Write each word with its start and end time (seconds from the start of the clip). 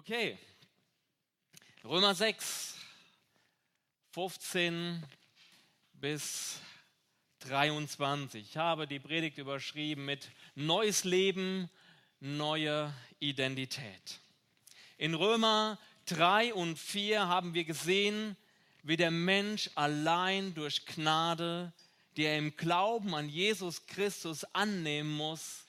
Okay, 0.00 0.38
Römer 1.84 2.14
6, 2.14 2.74
15 4.12 5.04
bis 5.92 6.58
23. 7.40 8.42
Ich 8.48 8.56
habe 8.56 8.86
die 8.86 8.98
Predigt 8.98 9.36
überschrieben 9.36 10.06
mit 10.06 10.30
Neues 10.54 11.04
Leben, 11.04 11.68
neue 12.18 12.94
Identität. 13.18 14.20
In 14.96 15.12
Römer 15.12 15.78
3 16.06 16.54
und 16.54 16.78
4 16.78 17.28
haben 17.28 17.52
wir 17.52 17.64
gesehen, 17.64 18.38
wie 18.82 18.96
der 18.96 19.10
Mensch 19.10 19.68
allein 19.74 20.54
durch 20.54 20.86
Gnade, 20.86 21.74
die 22.16 22.24
er 22.24 22.38
im 22.38 22.56
Glauben 22.56 23.14
an 23.14 23.28
Jesus 23.28 23.84
Christus 23.84 24.44
annehmen 24.54 25.14
muss, 25.14 25.66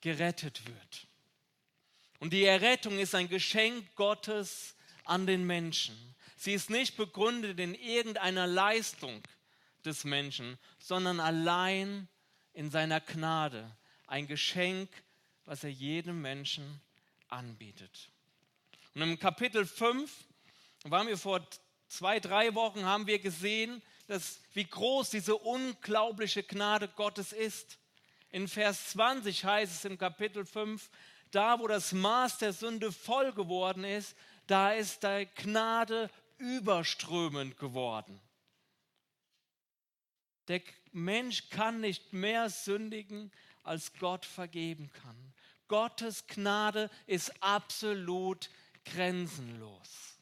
gerettet 0.00 0.64
wird. 0.66 1.09
Und 2.20 2.32
die 2.32 2.44
Errettung 2.44 2.98
ist 2.98 3.14
ein 3.14 3.28
Geschenk 3.28 3.94
Gottes 3.96 4.76
an 5.04 5.26
den 5.26 5.44
Menschen. 5.44 5.96
Sie 6.36 6.52
ist 6.52 6.70
nicht 6.70 6.96
begründet 6.96 7.58
in 7.58 7.74
irgendeiner 7.74 8.46
Leistung 8.46 9.22
des 9.84 10.04
Menschen, 10.04 10.58
sondern 10.78 11.18
allein 11.18 12.08
in 12.52 12.70
seiner 12.70 13.00
Gnade. 13.00 13.74
Ein 14.06 14.26
Geschenk, 14.26 14.88
was 15.46 15.64
er 15.64 15.70
jedem 15.70 16.20
Menschen 16.20 16.80
anbietet. 17.28 18.10
Und 18.94 19.02
im 19.02 19.18
Kapitel 19.18 19.64
5 19.66 20.10
waren 20.84 21.08
wir 21.08 21.18
vor 21.18 21.46
zwei, 21.88 22.20
drei 22.20 22.54
Wochen, 22.54 22.84
haben 22.84 23.06
wir 23.06 23.18
gesehen, 23.18 23.82
dass, 24.08 24.40
wie 24.52 24.64
groß 24.64 25.10
diese 25.10 25.36
unglaubliche 25.36 26.42
Gnade 26.42 26.88
Gottes 26.88 27.32
ist. 27.32 27.78
In 28.30 28.46
Vers 28.46 28.90
20 28.90 29.44
heißt 29.44 29.72
es 29.72 29.84
im 29.84 29.98
Kapitel 29.98 30.44
5, 30.44 30.90
da 31.30 31.58
wo 31.58 31.66
das 31.66 31.92
Maß 31.92 32.38
der 32.38 32.52
Sünde 32.52 32.92
voll 32.92 33.32
geworden 33.32 33.84
ist, 33.84 34.16
da 34.46 34.72
ist 34.72 35.02
die 35.02 35.28
Gnade 35.36 36.10
überströmend 36.38 37.56
geworden. 37.58 38.20
Der 40.48 40.62
Mensch 40.92 41.48
kann 41.50 41.80
nicht 41.80 42.12
mehr 42.12 42.50
sündigen, 42.50 43.30
als 43.62 43.92
Gott 43.94 44.26
vergeben 44.26 44.90
kann. 44.92 45.32
Gottes 45.68 46.26
Gnade 46.26 46.90
ist 47.06 47.32
absolut 47.40 48.50
grenzenlos. 48.84 50.18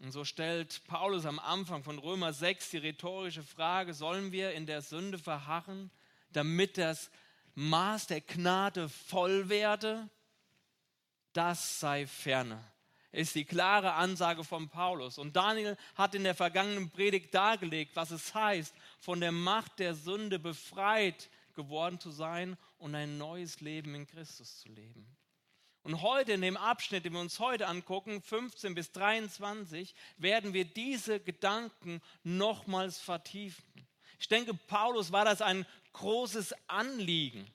Und 0.00 0.10
so 0.10 0.24
stellt 0.24 0.84
Paulus 0.86 1.24
am 1.24 1.38
Anfang 1.38 1.84
von 1.84 1.98
Römer 1.98 2.32
6 2.32 2.70
die 2.70 2.78
rhetorische 2.78 3.44
Frage, 3.44 3.94
sollen 3.94 4.32
wir 4.32 4.52
in 4.52 4.66
der 4.66 4.82
Sünde 4.82 5.16
verharren, 5.16 5.90
damit 6.32 6.76
das 6.76 7.10
Maß 7.54 8.06
der 8.06 8.20
Gnade 8.20 8.88
voll 8.88 9.48
werde, 9.48 10.08
das 11.32 11.80
sei 11.80 12.06
ferne. 12.06 12.62
Ist 13.10 13.34
die 13.34 13.44
klare 13.44 13.92
Ansage 13.92 14.42
von 14.42 14.70
Paulus. 14.70 15.18
Und 15.18 15.36
Daniel 15.36 15.76
hat 15.94 16.14
in 16.14 16.24
der 16.24 16.34
vergangenen 16.34 16.90
Predigt 16.90 17.34
dargelegt, 17.34 17.94
was 17.94 18.10
es 18.10 18.34
heißt, 18.34 18.74
von 19.00 19.20
der 19.20 19.32
Macht 19.32 19.78
der 19.78 19.94
Sünde 19.94 20.38
befreit 20.38 21.28
geworden 21.54 22.00
zu 22.00 22.10
sein 22.10 22.56
und 22.78 22.94
ein 22.94 23.18
neues 23.18 23.60
Leben 23.60 23.94
in 23.94 24.06
Christus 24.06 24.60
zu 24.60 24.70
leben. 24.70 25.06
Und 25.82 26.00
heute 26.00 26.32
in 26.32 26.40
dem 26.40 26.56
Abschnitt, 26.56 27.04
den 27.04 27.12
wir 27.12 27.20
uns 27.20 27.38
heute 27.38 27.66
angucken, 27.66 28.22
15 28.22 28.74
bis 28.74 28.92
23, 28.92 29.94
werden 30.16 30.54
wir 30.54 30.64
diese 30.64 31.18
Gedanken 31.20 32.00
nochmals 32.22 32.98
vertiefen. 32.98 33.64
Ich 34.20 34.28
denke, 34.28 34.54
Paulus 34.54 35.10
war 35.10 35.24
das 35.24 35.42
ein 35.42 35.66
großes 35.92 36.54
Anliegen, 36.68 37.46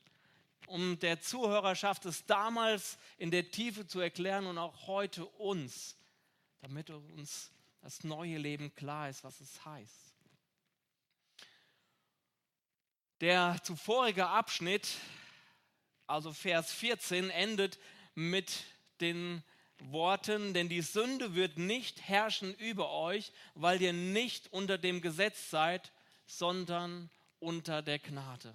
um 0.68 1.00
der 1.00 1.22
Zuhörerschaft 1.22 2.06
es 2.06 2.26
damals 2.26 2.98
in 3.18 3.32
der 3.32 3.50
Tiefe 3.50 3.88
zu 3.88 4.00
erklären 4.00 4.46
und 4.46 4.58
auch 4.58 4.88
heute 4.88 5.26
uns, 5.26 5.96
damit 6.62 6.90
uns 6.90 7.52
das 7.82 8.04
neue 8.04 8.38
Leben 8.38 8.74
klar 8.76 9.10
ist, 9.10 9.24
was 9.24 9.40
es 9.40 9.64
heißt. 9.66 10.14
Der 13.22 13.58
zuvorige 13.64 14.28
Abschnitt, 14.28 14.88
also 16.06 16.34
Vers 16.34 16.72
14, 16.74 17.30
endet 17.30 17.80
mit 18.14 18.66
den 19.02 19.44
Worten, 19.80 20.54
denn 20.54 20.70
die 20.70 20.82
Sünde 20.82 21.34
wird 21.34 21.58
nicht 21.58 22.02
herrschen 22.02 22.54
über 22.56 22.92
euch, 22.92 23.32
weil 23.56 23.82
ihr 23.82 23.94
nicht 23.94 24.52
unter 24.52 24.78
dem 24.78 25.02
Gesetz 25.02 25.50
seid, 25.50 25.92
sondern 26.26 27.10
unter 27.40 27.82
der 27.82 28.00
Gnade. 28.00 28.54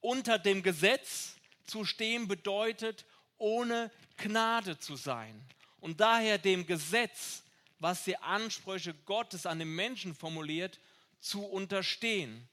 Unter 0.00 0.38
dem 0.38 0.62
Gesetz 0.62 1.36
zu 1.66 1.84
stehen 1.84 2.28
bedeutet, 2.28 3.04
ohne 3.38 3.90
Gnade 4.16 4.78
zu 4.78 4.96
sein. 4.96 5.44
Und 5.80 6.00
daher 6.00 6.38
dem 6.38 6.66
Gesetz, 6.66 7.42
was 7.78 8.04
die 8.04 8.16
Ansprüche 8.16 8.94
Gottes 8.94 9.46
an 9.46 9.58
den 9.58 9.74
Menschen 9.74 10.14
formuliert, 10.14 10.80
zu 11.20 11.44
unterstehen 11.44 12.48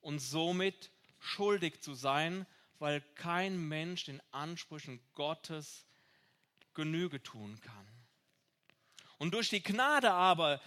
und 0.00 0.18
somit 0.18 0.90
schuldig 1.18 1.80
zu 1.80 1.94
sein, 1.94 2.46
weil 2.78 3.00
kein 3.14 3.56
Mensch 3.56 4.04
den 4.04 4.20
Ansprüchen 4.32 5.00
Gottes 5.14 5.86
Genüge 6.74 7.22
tun 7.22 7.60
kann. 7.60 7.88
Und 9.18 9.32
durch 9.32 9.48
die 9.48 9.62
Gnade 9.62 10.12
aber 10.12 10.60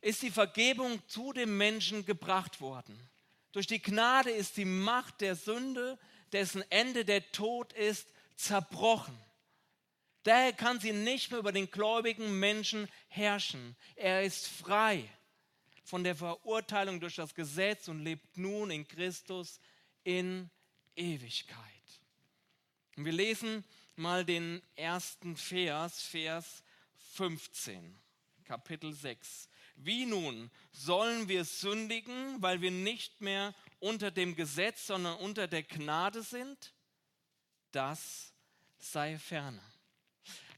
ist 0.00 0.22
die 0.22 0.30
Vergebung 0.30 1.00
zu 1.08 1.32
dem 1.32 1.56
Menschen 1.56 2.04
gebracht 2.04 2.60
worden. 2.60 3.08
Durch 3.54 3.68
die 3.68 3.80
Gnade 3.80 4.32
ist 4.32 4.56
die 4.56 4.64
Macht 4.64 5.20
der 5.20 5.36
Sünde, 5.36 5.96
dessen 6.32 6.68
Ende 6.72 7.04
der 7.04 7.30
Tod 7.30 7.72
ist, 7.72 8.08
zerbrochen. 8.34 9.16
Daher 10.24 10.52
kann 10.52 10.80
sie 10.80 10.92
nicht 10.92 11.30
mehr 11.30 11.38
über 11.38 11.52
den 11.52 11.70
gläubigen 11.70 12.40
Menschen 12.40 12.88
herrschen. 13.06 13.76
Er 13.94 14.24
ist 14.24 14.48
frei 14.48 15.08
von 15.84 16.02
der 16.02 16.16
Verurteilung 16.16 16.98
durch 16.98 17.14
das 17.14 17.32
Gesetz 17.32 17.86
und 17.86 18.02
lebt 18.02 18.36
nun 18.36 18.72
in 18.72 18.88
Christus 18.88 19.60
in 20.02 20.50
Ewigkeit. 20.96 21.56
Und 22.96 23.04
wir 23.04 23.12
lesen 23.12 23.64
mal 23.94 24.24
den 24.24 24.62
ersten 24.74 25.36
Vers, 25.36 26.02
Vers 26.02 26.64
15, 27.12 28.00
Kapitel 28.42 28.92
6. 28.92 29.48
Wie 29.76 30.06
nun 30.06 30.50
sollen 30.72 31.28
wir 31.28 31.44
sündigen, 31.44 32.40
weil 32.40 32.60
wir 32.60 32.70
nicht 32.70 33.20
mehr 33.20 33.54
unter 33.80 34.10
dem 34.10 34.34
Gesetz, 34.34 34.86
sondern 34.86 35.16
unter 35.18 35.48
der 35.48 35.62
Gnade 35.62 36.22
sind? 36.22 36.72
Das 37.72 38.32
sei 38.78 39.18
ferne. 39.18 39.62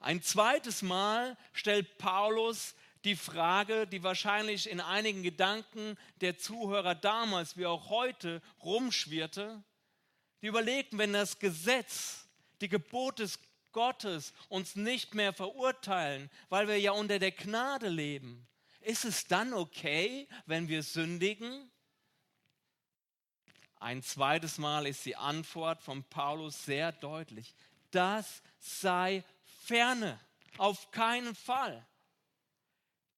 Ein 0.00 0.22
zweites 0.22 0.82
Mal 0.82 1.36
stellt 1.52 1.98
Paulus 1.98 2.74
die 3.04 3.16
Frage, 3.16 3.86
die 3.86 4.02
wahrscheinlich 4.02 4.68
in 4.68 4.80
einigen 4.80 5.22
Gedanken 5.22 5.96
der 6.20 6.38
Zuhörer 6.38 6.94
damals 6.94 7.56
wie 7.56 7.66
auch 7.66 7.88
heute 7.88 8.42
rumschwirrte. 8.62 9.62
Die 10.42 10.48
überlegten, 10.48 10.98
wenn 10.98 11.12
das 11.12 11.38
Gesetz, 11.38 12.28
die 12.60 12.68
Gebote 12.68 13.28
Gottes 13.72 14.32
uns 14.48 14.74
nicht 14.74 15.14
mehr 15.14 15.32
verurteilen, 15.32 16.30
weil 16.48 16.66
wir 16.66 16.78
ja 16.80 16.92
unter 16.92 17.18
der 17.18 17.32
Gnade 17.32 17.88
leben, 17.88 18.46
ist 18.86 19.04
es 19.04 19.26
dann 19.26 19.52
okay, 19.52 20.28
wenn 20.46 20.68
wir 20.68 20.82
sündigen? 20.82 21.70
Ein 23.80 24.02
zweites 24.02 24.58
Mal 24.58 24.86
ist 24.86 25.04
die 25.04 25.16
Antwort 25.16 25.82
von 25.82 26.04
Paulus 26.04 26.64
sehr 26.64 26.92
deutlich. 26.92 27.54
Das 27.90 28.42
sei 28.58 29.24
ferne, 29.64 30.20
auf 30.56 30.90
keinen 30.92 31.34
Fall. 31.34 31.84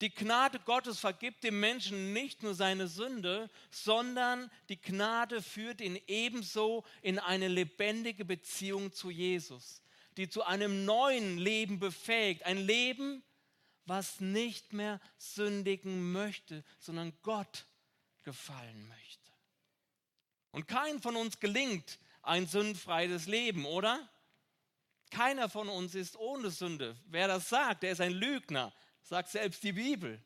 Die 0.01 0.15
Gnade 0.15 0.59
Gottes 0.61 1.01
vergibt 1.01 1.45
dem 1.45 1.61
Menschen 1.61 2.13
nicht 2.13 2.43
nur 2.43 2.55
seine 2.55 2.89
Sünde, 2.89 3.51
sondern 3.71 4.51
die 4.69 4.81
Gnade 4.81 5.43
führt 5.43 5.81
ihn 5.81 6.01
ebenso 6.07 6.85
in 7.03 7.19
eine 7.19 7.49
lebendige 7.49 8.25
Beziehung 8.25 8.93
zu 8.93 9.11
Jesus, 9.11 9.83
die 10.17 10.31
zu 10.31 10.45
einem 10.45 10.85
neuen 10.87 11.37
Leben 11.37 11.79
befähigt. 11.79 12.45
Ein 12.45 12.59
Leben, 12.59 13.23
was 13.89 14.21
nicht 14.21 14.73
mehr 14.73 15.01
sündigen 15.17 16.13
möchte, 16.13 16.65
sondern 16.79 17.13
Gott 17.23 17.67
gefallen 18.23 18.87
möchte. 18.89 19.33
Und 20.51 20.69
kein 20.69 21.01
von 21.01 21.17
uns 21.17 21.41
gelingt 21.41 21.99
ein 22.23 22.47
sündfreies 22.47 23.27
Leben, 23.27 23.65
oder? 23.65 24.09
Keiner 25.11 25.49
von 25.49 25.69
uns 25.69 25.95
ist 25.95 26.17
ohne 26.17 26.51
Sünde. 26.51 26.97
Wer 27.07 27.29
das 27.29 27.49
sagt, 27.49 27.83
der 27.83 27.93
ist 27.93 28.01
ein 28.01 28.13
Lügner, 28.13 28.73
sagt 29.03 29.31
selbst 29.31 29.63
die 29.63 29.73
Bibel. 29.73 30.23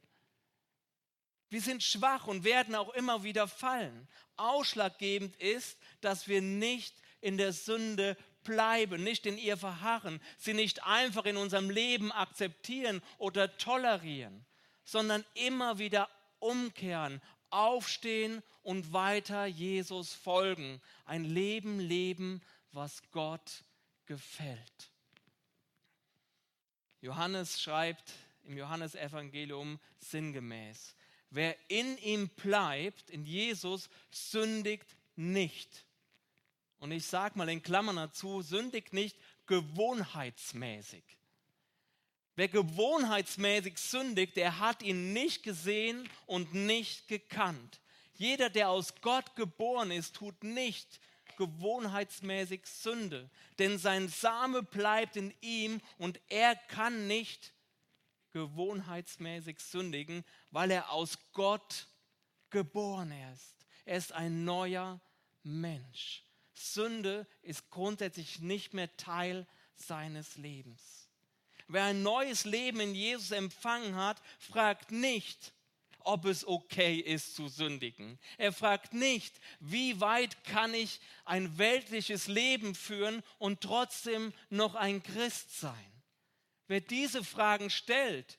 Wir 1.48 1.60
sind 1.60 1.82
schwach 1.82 2.26
und 2.26 2.44
werden 2.44 2.74
auch 2.74 2.92
immer 2.94 3.22
wieder 3.22 3.46
fallen. 3.46 4.08
Ausschlaggebend 4.36 5.36
ist, 5.36 5.78
dass 6.00 6.26
wir 6.26 6.40
nicht 6.40 6.94
in 7.20 7.36
der 7.36 7.52
Sünde 7.52 8.16
bleiben, 8.44 9.02
nicht 9.02 9.26
in 9.26 9.38
ihr 9.38 9.56
verharren, 9.56 10.20
sie 10.38 10.54
nicht 10.54 10.84
einfach 10.84 11.24
in 11.24 11.36
unserem 11.36 11.70
Leben 11.70 12.12
akzeptieren 12.12 13.02
oder 13.18 13.56
tolerieren, 13.56 14.44
sondern 14.84 15.24
immer 15.34 15.78
wieder 15.78 16.08
umkehren, 16.38 17.20
aufstehen 17.50 18.42
und 18.62 18.92
weiter 18.92 19.46
Jesus 19.46 20.14
folgen. 20.14 20.80
Ein 21.04 21.24
Leben 21.24 21.78
leben, 21.80 22.42
was 22.72 23.02
Gott 23.10 23.64
gefällt. 24.06 24.90
Johannes 27.00 27.60
schreibt 27.60 28.12
im 28.44 28.56
Johannesevangelium 28.56 29.78
sinngemäß, 29.98 30.94
wer 31.30 31.56
in 31.68 31.98
ihm 31.98 32.28
bleibt, 32.28 33.10
in 33.10 33.24
Jesus, 33.24 33.88
sündigt 34.10 34.96
nicht. 35.16 35.84
Und 36.82 36.90
ich 36.90 37.06
sage 37.06 37.38
mal 37.38 37.48
in 37.48 37.62
Klammern 37.62 37.94
dazu, 37.94 38.42
sündigt 38.42 38.92
nicht 38.92 39.16
gewohnheitsmäßig. 39.46 41.04
Wer 42.34 42.48
gewohnheitsmäßig 42.48 43.78
sündigt, 43.78 44.36
der 44.36 44.58
hat 44.58 44.82
ihn 44.82 45.12
nicht 45.12 45.44
gesehen 45.44 46.08
und 46.26 46.54
nicht 46.54 47.06
gekannt. 47.06 47.80
Jeder, 48.14 48.50
der 48.50 48.68
aus 48.68 49.00
Gott 49.00 49.36
geboren 49.36 49.92
ist, 49.92 50.16
tut 50.16 50.42
nicht 50.42 50.98
gewohnheitsmäßig 51.36 52.66
Sünde, 52.66 53.30
denn 53.60 53.78
sein 53.78 54.08
Same 54.08 54.64
bleibt 54.64 55.14
in 55.14 55.32
ihm 55.40 55.80
und 55.98 56.20
er 56.30 56.56
kann 56.56 57.06
nicht 57.06 57.54
gewohnheitsmäßig 58.32 59.60
sündigen, 59.60 60.24
weil 60.50 60.72
er 60.72 60.90
aus 60.90 61.16
Gott 61.32 61.86
geboren 62.50 63.12
ist. 63.32 63.68
Er 63.84 63.98
ist 63.98 64.10
ein 64.10 64.44
neuer 64.44 65.00
Mensch. 65.44 66.24
Sünde 66.62 67.26
ist 67.42 67.70
grundsätzlich 67.70 68.40
nicht 68.40 68.74
mehr 68.74 68.96
Teil 68.96 69.46
seines 69.74 70.36
Lebens. 70.36 71.08
Wer 71.68 71.84
ein 71.84 72.02
neues 72.02 72.44
Leben 72.44 72.80
in 72.80 72.94
Jesus 72.94 73.30
empfangen 73.30 73.96
hat, 73.96 74.20
fragt 74.38 74.90
nicht, 74.90 75.52
ob 76.00 76.24
es 76.24 76.46
okay 76.46 76.96
ist 76.98 77.34
zu 77.34 77.48
sündigen. 77.48 78.18
Er 78.36 78.52
fragt 78.52 78.92
nicht, 78.92 79.40
wie 79.60 80.00
weit 80.00 80.44
kann 80.44 80.74
ich 80.74 81.00
ein 81.24 81.58
weltliches 81.58 82.26
Leben 82.26 82.74
führen 82.74 83.22
und 83.38 83.60
trotzdem 83.60 84.32
noch 84.50 84.74
ein 84.74 85.02
Christ 85.02 85.58
sein. 85.58 85.92
Wer 86.66 86.80
diese 86.80 87.24
Fragen 87.24 87.70
stellt, 87.70 88.38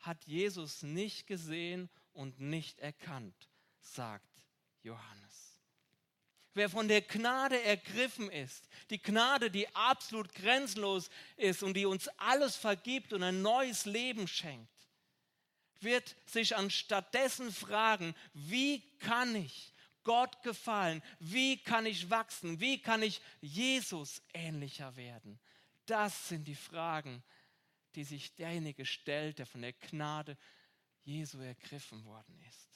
hat 0.00 0.24
Jesus 0.24 0.82
nicht 0.82 1.26
gesehen 1.26 1.88
und 2.12 2.40
nicht 2.40 2.78
erkannt, 2.80 3.48
sagt 3.80 4.44
Johannes. 4.82 5.25
Wer 6.56 6.70
von 6.70 6.88
der 6.88 7.02
Gnade 7.02 7.62
ergriffen 7.64 8.30
ist, 8.30 8.66
die 8.88 9.02
Gnade, 9.02 9.50
die 9.50 9.68
absolut 9.74 10.32
grenzenlos 10.32 11.10
ist 11.36 11.62
und 11.62 11.74
die 11.74 11.84
uns 11.84 12.08
alles 12.16 12.56
vergibt 12.56 13.12
und 13.12 13.22
ein 13.22 13.42
neues 13.42 13.84
Leben 13.84 14.26
schenkt, 14.26 14.88
wird 15.80 16.16
sich 16.24 16.56
anstattdessen 16.56 17.52
fragen, 17.52 18.14
wie 18.32 18.80
kann 19.00 19.36
ich 19.36 19.74
Gott 20.02 20.42
gefallen? 20.42 21.02
Wie 21.18 21.58
kann 21.58 21.84
ich 21.84 22.08
wachsen? 22.08 22.58
Wie 22.58 22.80
kann 22.80 23.02
ich 23.02 23.20
Jesus 23.42 24.22
ähnlicher 24.32 24.96
werden? 24.96 25.38
Das 25.84 26.30
sind 26.30 26.48
die 26.48 26.54
Fragen, 26.54 27.22
die 27.96 28.04
sich 28.04 28.34
derjenige 28.34 28.86
stellt, 28.86 29.40
der 29.40 29.46
von 29.46 29.60
der 29.60 29.74
Gnade 29.74 30.38
Jesu 31.04 31.38
ergriffen 31.38 32.02
worden 32.06 32.40
ist. 32.48 32.75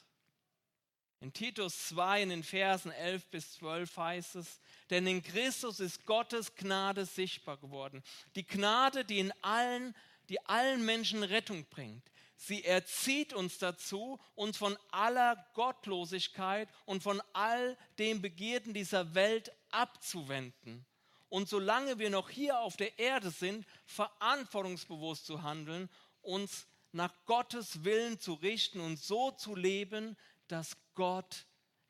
In 1.21 1.35
Titus 1.35 1.89
2 1.89 2.23
in 2.23 2.29
den 2.31 2.43
Versen 2.43 2.91
11 2.93 3.27
bis 3.27 3.53
12 3.53 3.95
heißt 3.95 4.37
es, 4.37 4.59
denn 4.89 5.07
in 5.07 5.23
Christus 5.23 5.79
ist 5.79 6.07
Gottes 6.07 6.55
Gnade 6.55 7.05
sichtbar 7.05 7.59
geworden. 7.59 8.03
Die 8.37 8.47
Gnade, 8.47 9.05
die 9.05 9.19
in 9.19 9.33
allen, 9.43 9.95
die 10.31 10.41
allen 10.47 10.83
Menschen 10.85 11.23
Rettung 11.23 11.67
bringt. 11.67 12.11
Sie 12.37 12.65
erzieht 12.65 13.35
uns 13.35 13.59
dazu, 13.59 14.19
uns 14.35 14.57
von 14.57 14.79
aller 14.91 15.37
Gottlosigkeit 15.53 16.71
und 16.87 17.03
von 17.03 17.21
all 17.35 17.77
den 17.99 18.23
Begierden 18.23 18.73
dieser 18.73 19.15
Welt 19.15 19.53
abzuwenden. 19.71 20.87
Und 21.29 21.51
solange 21.51 21.99
wir 21.99 22.09
noch 22.09 22.31
hier 22.31 22.59
auf 22.61 22.79
der 22.79 22.99
Erde 22.99 23.31
sind, 23.31 23.67
verantwortungsbewusst 23.85 25.27
zu 25.27 25.43
handeln, 25.43 25.91
uns 26.23 26.67
nach 26.93 27.13
Gottes 27.27 27.85
Willen 27.85 28.19
zu 28.19 28.35
richten 28.35 28.81
und 28.81 28.99
so 28.99 29.31
zu 29.33 29.55
leben, 29.55 30.17
dass 30.51 30.77
Gott 30.95 31.47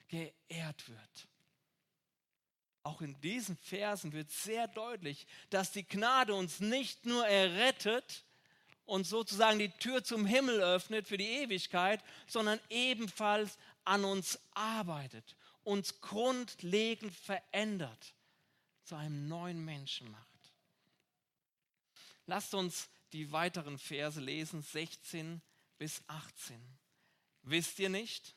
geehrt 0.09 0.89
wird. 0.89 1.29
Auch 2.83 3.03
in 3.03 3.21
diesen 3.21 3.57
Versen 3.57 4.12
wird 4.12 4.31
sehr 4.31 4.67
deutlich, 4.69 5.27
dass 5.51 5.71
die 5.71 5.87
Gnade 5.87 6.35
uns 6.35 6.61
nicht 6.61 7.07
nur 7.07 7.27
errettet 7.27 8.25
und 8.87 9.07
sozusagen 9.07 9.59
die 9.59 9.71
Tür 9.71 10.03
zum 10.03 10.27
Himmel 10.27 10.61
öffnet 10.61 11.07
für 11.07 11.19
die 11.19 11.29
Ewigkeit, 11.29 12.03
sondern 12.27 12.59
ebenfalls 12.71 13.59
an 13.85 14.05
uns 14.05 14.39
arbeitet, 14.53 15.37
uns 15.62 16.01
grundlegend 16.01 17.15
verändert, 17.15 18.15
zu 18.85 18.97
einem 18.97 19.29
neuen 19.29 19.65
Menschen 19.65 20.11
macht. 20.11 20.27
Lasst 22.27 22.55
uns 22.55 22.89
die 23.12 23.31
weiteren 23.31 23.79
Verse 23.79 24.21
lesen, 24.21 24.62
16 24.62 25.43
bis 25.79 26.03
18. 26.07 26.61
Wisst 27.43 27.79
ihr 27.79 27.89
nicht? 27.89 28.35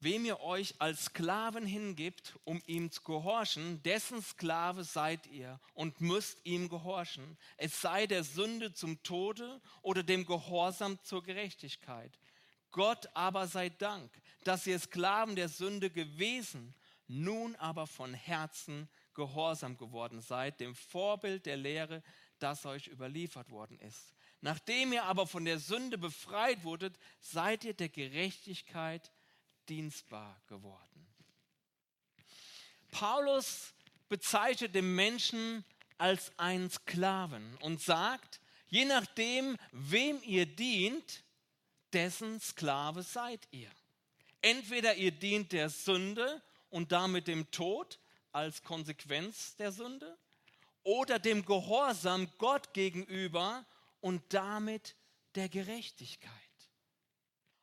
Wem 0.00 0.24
ihr 0.24 0.38
euch 0.40 0.74
als 0.78 1.06
Sklaven 1.06 1.66
hingibt, 1.66 2.38
um 2.44 2.62
ihm 2.66 2.92
zu 2.92 3.02
gehorchen, 3.02 3.82
dessen 3.82 4.22
Sklave 4.22 4.84
seid 4.84 5.26
ihr 5.26 5.58
und 5.74 6.00
müsst 6.00 6.38
ihm 6.44 6.68
gehorchen, 6.68 7.36
es 7.56 7.80
sei 7.80 8.06
der 8.06 8.22
Sünde 8.22 8.72
zum 8.72 9.02
Tode 9.02 9.60
oder 9.82 10.04
dem 10.04 10.24
Gehorsam 10.24 11.02
zur 11.02 11.24
Gerechtigkeit. 11.24 12.16
Gott 12.70 13.08
aber 13.14 13.48
sei 13.48 13.70
Dank, 13.70 14.10
dass 14.44 14.68
ihr 14.68 14.78
Sklaven 14.78 15.34
der 15.34 15.48
Sünde 15.48 15.90
gewesen, 15.90 16.74
nun 17.08 17.56
aber 17.56 17.88
von 17.88 18.14
Herzen 18.14 18.88
gehorsam 19.14 19.76
geworden 19.78 20.20
seid, 20.20 20.60
dem 20.60 20.76
Vorbild 20.76 21.46
der 21.46 21.56
Lehre, 21.56 22.04
das 22.38 22.64
euch 22.66 22.86
überliefert 22.86 23.50
worden 23.50 23.80
ist. 23.80 24.14
Nachdem 24.40 24.92
ihr 24.92 25.02
aber 25.04 25.26
von 25.26 25.44
der 25.44 25.58
Sünde 25.58 25.98
befreit 25.98 26.62
wurdet, 26.62 26.96
seid 27.20 27.64
ihr 27.64 27.74
der 27.74 27.88
Gerechtigkeit 27.88 29.10
dienstbar 29.68 30.40
geworden. 30.46 31.06
Paulus 32.90 33.74
bezeichnet 34.08 34.74
den 34.74 34.94
Menschen 34.94 35.64
als 35.98 36.32
einen 36.38 36.70
Sklaven 36.70 37.56
und 37.60 37.80
sagt, 37.80 38.40
je 38.68 38.84
nachdem, 38.84 39.56
wem 39.72 40.22
ihr 40.22 40.46
dient, 40.46 41.24
dessen 41.92 42.40
Sklave 42.40 43.02
seid 43.02 43.46
ihr. 43.50 43.70
Entweder 44.40 44.94
ihr 44.94 45.10
dient 45.10 45.52
der 45.52 45.68
Sünde 45.68 46.42
und 46.70 46.92
damit 46.92 47.26
dem 47.26 47.50
Tod 47.50 47.98
als 48.32 48.62
Konsequenz 48.62 49.56
der 49.56 49.72
Sünde 49.72 50.16
oder 50.82 51.18
dem 51.18 51.44
Gehorsam 51.44 52.30
Gott 52.38 52.72
gegenüber 52.72 53.66
und 54.00 54.22
damit 54.32 54.96
der 55.34 55.48
Gerechtigkeit 55.48 56.47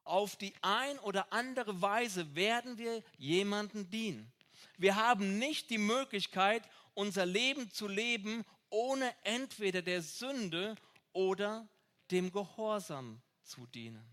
auf 0.06 0.36
die 0.36 0.54
ein 0.62 0.98
oder 1.00 1.32
andere 1.34 1.82
Weise 1.82 2.36
werden 2.36 2.78
wir 2.78 3.04
jemanden 3.18 3.90
dienen. 3.90 4.32
Wir 4.78 4.96
haben 4.96 5.40
nicht 5.40 5.70
die 5.70 5.78
Möglichkeit, 5.78 6.64
unser 6.94 7.26
Leben 7.26 7.72
zu 7.72 7.88
leben, 7.88 8.46
ohne 8.70 9.14
entweder 9.24 9.82
der 9.82 10.02
Sünde 10.02 10.76
oder 11.12 11.68
dem 12.12 12.32
Gehorsam 12.32 13.22
zu 13.44 13.66
dienen. 13.68 14.06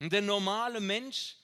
Und 0.00 0.12
der 0.12 0.22
normale 0.22 0.80
Mensch, 0.80 1.36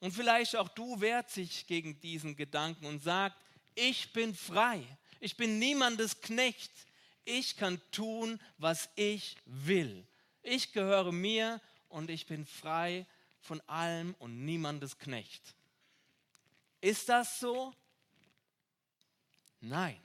und 0.00 0.12
vielleicht 0.12 0.56
auch 0.56 0.68
du, 0.68 1.00
wehrt 1.00 1.30
sich 1.30 1.66
gegen 1.66 2.00
diesen 2.00 2.36
Gedanken 2.36 2.86
und 2.86 3.02
sagt, 3.02 3.36
ich 3.74 4.12
bin 4.12 4.34
frei, 4.34 4.84
ich 5.18 5.36
bin 5.36 5.58
niemandes 5.58 6.20
Knecht, 6.20 6.72
ich 7.24 7.56
kann 7.56 7.80
tun, 7.90 8.40
was 8.56 8.88
ich 8.94 9.36
will. 9.44 10.06
Ich 10.42 10.72
gehöre 10.72 11.12
mir 11.12 11.60
und 11.90 12.10
ich 12.10 12.26
bin 12.26 12.46
frei 12.46 13.06
von 13.40 13.60
allem 13.68 14.14
und 14.18 14.44
niemandes 14.44 14.98
Knecht. 14.98 15.54
Ist 16.80 17.08
das 17.08 17.38
so? 17.40 17.74
Nein. 19.60 20.00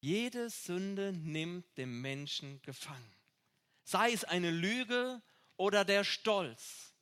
Jede 0.00 0.48
Sünde 0.48 1.12
nimmt 1.12 1.76
dem 1.76 2.00
Menschen 2.00 2.62
gefangen. 2.62 3.12
Sei 3.84 4.12
es 4.12 4.24
eine 4.24 4.50
Lüge 4.50 5.20
oder 5.56 5.84
der 5.84 6.04
Stolz. 6.04 6.94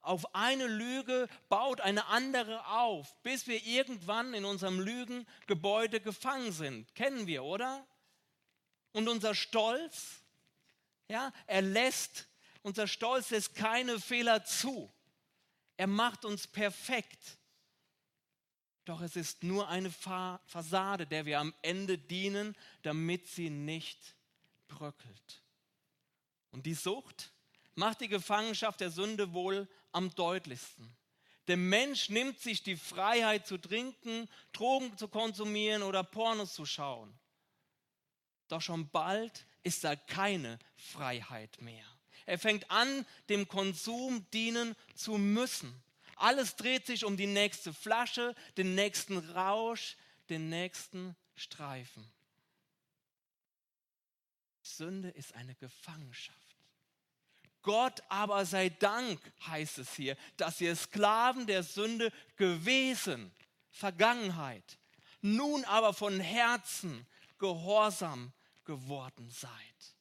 Auf 0.00 0.34
eine 0.34 0.66
Lüge 0.66 1.28
baut 1.48 1.80
eine 1.80 2.06
andere 2.06 2.66
auf, 2.66 3.14
bis 3.22 3.46
wir 3.46 3.64
irgendwann 3.64 4.34
in 4.34 4.44
unserem 4.44 4.80
Lügengebäude 4.80 6.00
gefangen 6.00 6.52
sind. 6.52 6.92
Kennen 6.94 7.26
wir, 7.26 7.44
oder? 7.44 7.86
Und 8.92 9.08
unser 9.08 9.34
Stolz, 9.34 10.21
ja, 11.12 11.30
er 11.46 11.60
lässt, 11.60 12.26
unser 12.62 12.88
Stolz 12.88 13.30
lässt 13.30 13.54
keine 13.54 14.00
Fehler 14.00 14.44
zu. 14.44 14.90
Er 15.76 15.86
macht 15.86 16.24
uns 16.24 16.46
perfekt. 16.46 17.38
Doch 18.86 19.02
es 19.02 19.14
ist 19.14 19.42
nur 19.42 19.68
eine 19.68 19.90
Fassade, 19.90 21.06
der 21.06 21.26
wir 21.26 21.38
am 21.38 21.54
Ende 21.60 21.98
dienen, 21.98 22.56
damit 22.80 23.28
sie 23.28 23.50
nicht 23.50 24.16
bröckelt. 24.68 25.42
Und 26.50 26.64
die 26.64 26.74
Sucht 26.74 27.30
macht 27.74 28.00
die 28.00 28.08
Gefangenschaft 28.08 28.80
der 28.80 28.90
Sünde 28.90 29.34
wohl 29.34 29.68
am 29.92 30.14
deutlichsten. 30.14 30.96
Der 31.46 31.58
Mensch 31.58 32.08
nimmt 32.08 32.40
sich 32.40 32.62
die 32.62 32.76
Freiheit 32.76 33.46
zu 33.46 33.58
trinken, 33.58 34.28
Drogen 34.52 34.96
zu 34.96 35.08
konsumieren 35.08 35.82
oder 35.82 36.04
Pornos 36.04 36.54
zu 36.54 36.64
schauen. 36.64 37.12
Doch 38.48 38.62
schon 38.62 38.88
bald 38.88 39.46
ist 39.62 39.84
da 39.84 39.96
keine 39.96 40.58
Freiheit 40.76 41.60
mehr. 41.60 41.84
Er 42.26 42.38
fängt 42.38 42.70
an, 42.70 43.06
dem 43.28 43.48
Konsum 43.48 44.26
dienen 44.32 44.76
zu 44.94 45.18
müssen. 45.18 45.82
Alles 46.16 46.56
dreht 46.56 46.86
sich 46.86 47.04
um 47.04 47.16
die 47.16 47.26
nächste 47.26 47.72
Flasche, 47.72 48.34
den 48.56 48.74
nächsten 48.74 49.18
Rausch, 49.18 49.96
den 50.28 50.48
nächsten 50.48 51.16
Streifen. 51.34 52.10
Sünde 54.62 55.08
ist 55.10 55.34
eine 55.34 55.54
Gefangenschaft. 55.56 56.38
Gott 57.62 58.02
aber 58.08 58.44
sei 58.44 58.68
Dank, 58.68 59.20
heißt 59.46 59.78
es 59.78 59.94
hier, 59.94 60.16
dass 60.36 60.60
ihr 60.60 60.74
Sklaven 60.74 61.46
der 61.46 61.62
Sünde 61.62 62.12
gewesen, 62.36 63.32
Vergangenheit, 63.70 64.78
nun 65.20 65.64
aber 65.64 65.94
von 65.94 66.18
Herzen 66.20 67.06
gehorsam 67.38 68.32
geworden 68.64 69.30
seid. 69.30 69.96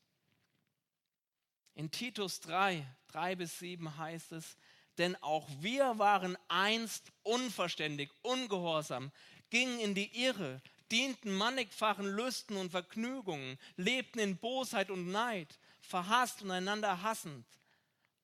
In 1.73 1.91
Titus 1.91 2.39
3, 2.41 2.85
3 3.07 3.35
bis 3.35 3.59
7 3.59 3.97
heißt 3.97 4.33
es, 4.33 4.57
denn 4.97 5.15
auch 5.23 5.47
wir 5.59 5.97
waren 5.99 6.37
einst 6.47 7.11
unverständig, 7.23 8.11
ungehorsam, 8.21 9.11
gingen 9.49 9.79
in 9.79 9.95
die 9.95 10.23
Irre, 10.23 10.61
dienten 10.91 11.33
mannigfachen 11.33 12.05
Lüsten 12.05 12.57
und 12.57 12.71
Vergnügungen, 12.71 13.57
lebten 13.77 14.19
in 14.19 14.37
Bosheit 14.37 14.91
und 14.91 15.11
Neid, 15.11 15.59
verhasst 15.79 16.41
und 16.41 16.51
einander 16.51 17.01
hassend. 17.01 17.45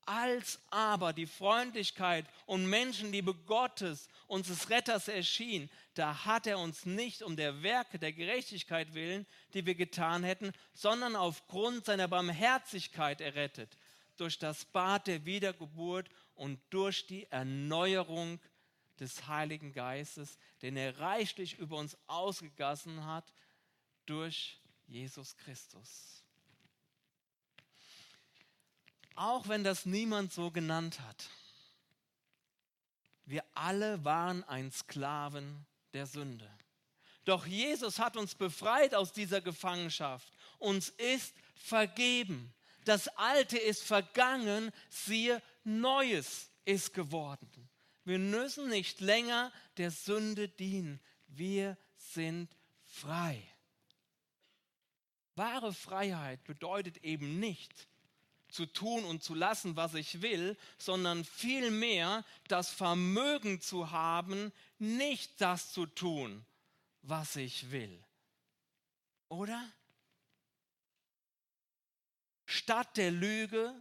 Als 0.07 0.61
aber 0.69 1.11
die 1.11 1.25
Freundlichkeit 1.25 2.25
und 2.45 2.65
Menschenliebe 2.65 3.33
Gottes, 3.33 4.07
unseres 4.27 4.69
Retters, 4.69 5.09
erschien, 5.09 5.69
da 5.95 6.23
hat 6.23 6.47
er 6.47 6.59
uns 6.59 6.85
nicht 6.85 7.21
um 7.21 7.35
der 7.35 7.61
Werke 7.61 7.99
der 7.99 8.13
Gerechtigkeit 8.13 8.93
willen, 8.93 9.25
die 9.53 9.65
wir 9.65 9.75
getan 9.75 10.23
hätten, 10.23 10.53
sondern 10.73 11.17
aufgrund 11.17 11.83
seiner 11.83 12.07
Barmherzigkeit 12.07 13.19
errettet, 13.19 13.77
durch 14.15 14.39
das 14.39 14.63
Bad 14.63 15.07
der 15.07 15.25
Wiedergeburt 15.25 16.09
und 16.35 16.57
durch 16.69 17.05
die 17.05 17.29
Erneuerung 17.29 18.39
des 19.01 19.27
Heiligen 19.27 19.73
Geistes, 19.73 20.37
den 20.61 20.77
er 20.77 20.99
reichlich 20.99 21.59
über 21.59 21.75
uns 21.75 21.97
ausgegossen 22.07 23.05
hat 23.05 23.33
durch 24.05 24.61
Jesus 24.87 25.35
Christus. 25.35 26.23
Auch 29.17 29.47
wenn 29.47 29.63
das 29.63 29.87
niemand 29.87 30.31
so 30.31 30.51
genannt 30.51 30.99
hat, 30.99 31.27
wir 33.25 33.43
alle 33.55 34.05
waren 34.05 34.43
ein 34.43 34.71
Sklaven 34.71 35.65
der 35.93 36.05
Sünde. 36.05 36.47
Doch 37.25 37.47
Jesus 37.47 37.97
hat 37.97 38.15
uns 38.15 38.35
befreit 38.35 38.93
aus 38.93 39.11
dieser 39.11 39.41
Gefangenschaft. 39.41 40.31
Uns 40.59 40.89
ist 40.89 41.33
vergeben. 41.55 42.53
Das 42.85 43.07
Alte 43.17 43.57
ist 43.57 43.83
vergangen, 43.83 44.71
siehe, 44.87 45.41
Neues 45.63 46.51
ist 46.63 46.93
geworden. 46.93 47.69
Wir 48.05 48.19
müssen 48.19 48.69
nicht 48.69 49.01
länger 49.01 49.51
der 49.77 49.89
Sünde 49.89 50.47
dienen. 50.47 51.01
Wir 51.25 51.75
sind 51.95 52.55
frei. 52.83 53.41
Wahre 55.35 55.73
Freiheit 55.73 56.43
bedeutet 56.43 56.97
eben 56.97 57.39
nicht, 57.39 57.87
zu 58.49 58.65
tun 58.65 59.03
und 59.05 59.23
zu 59.23 59.33
lassen, 59.33 59.75
was 59.75 59.93
ich 59.93 60.21
will, 60.21 60.57
sondern 60.77 61.25
vielmehr 61.25 62.23
das 62.47 62.69
Vermögen 62.69 63.61
zu 63.61 63.91
haben, 63.91 64.51
nicht 64.79 65.41
das 65.41 65.73
zu 65.73 65.85
tun, 65.85 66.45
was 67.01 67.35
ich 67.35 67.71
will. 67.71 68.03
Oder? 69.29 69.71
Statt 72.45 72.95
der 72.95 73.11
Lüge, 73.11 73.73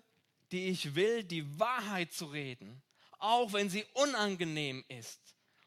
die 0.51 0.69
ich 0.69 0.95
will, 0.95 1.23
die 1.23 1.59
Wahrheit 1.59 2.13
zu 2.13 2.27
reden, 2.27 2.83
auch 3.19 3.53
wenn 3.53 3.71
sie 3.71 3.85
unangenehm 3.95 4.85
ist 4.89 5.21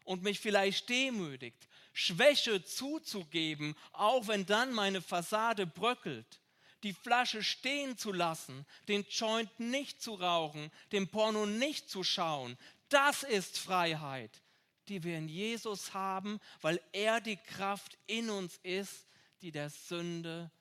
und 0.04 0.24
mich 0.24 0.40
vielleicht 0.40 0.90
demütigt, 0.90 1.68
Schwäche 1.94 2.64
zuzugeben, 2.64 3.76
auch 3.92 4.28
wenn 4.28 4.46
dann 4.46 4.74
meine 4.74 5.02
Fassade 5.02 5.66
bröckelt, 5.66 6.42
die 6.84 6.94
Flasche 6.94 7.44
stehen 7.44 7.98
zu 7.98 8.12
lassen, 8.12 8.66
den 8.88 9.06
Joint 9.10 9.60
nicht 9.60 10.02
zu 10.02 10.16
rauchen, 10.16 10.72
dem 10.92 11.08
Porno 11.08 11.46
nicht 11.46 11.90
zu 11.90 12.04
schauen, 12.04 12.58
das 12.90 13.24
ist 13.24 13.60
Freiheit, 13.60 14.42
die 14.88 15.04
wir 15.04 15.18
in 15.18 15.30
Jesus 15.30 15.94
haben, 15.94 16.40
weil 16.62 16.82
er 16.92 17.22
die 17.22 17.38
Kraft 17.38 17.98
in 18.08 18.30
uns 18.30 18.60
ist, 18.64 19.06
die 19.42 19.52
der 19.52 19.70
Sünde 19.70 20.52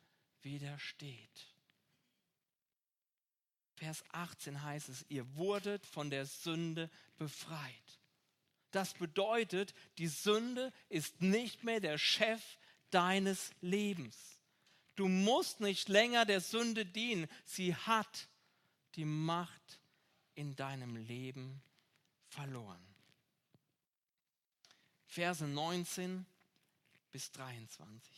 widersteht. 0.43 1.49
Vers 3.75 4.05
18 4.11 4.63
heißt 4.63 4.89
es, 4.89 5.07
ihr 5.09 5.37
wurdet 5.37 5.87
von 5.87 6.11
der 6.11 6.27
Sünde 6.27 6.91
befreit. 7.17 8.01
Das 8.71 8.93
bedeutet, 8.95 9.73
die 9.97 10.09
Sünde 10.09 10.73
ist 10.89 11.23
nicht 11.23 11.65
mehr 11.65 11.81
der 11.81 11.97
Chef 11.97 12.43
deines 12.91 13.53
Lebens. 13.61 14.38
Du 14.99 15.07
musst 15.07 15.61
nicht 15.61 15.89
länger 15.89 16.25
der 16.25 16.41
Sünde 16.41 16.85
dienen. 16.85 17.29
Sie 17.45 17.73
hat 17.73 18.27
die 18.97 19.05
Macht 19.05 19.81
in 20.35 20.57
deinem 20.57 20.97
Leben 20.97 21.63
verloren. 22.27 22.85
Verse 25.07 25.47
19 25.47 26.27
bis 27.13 27.31
23. 27.31 28.13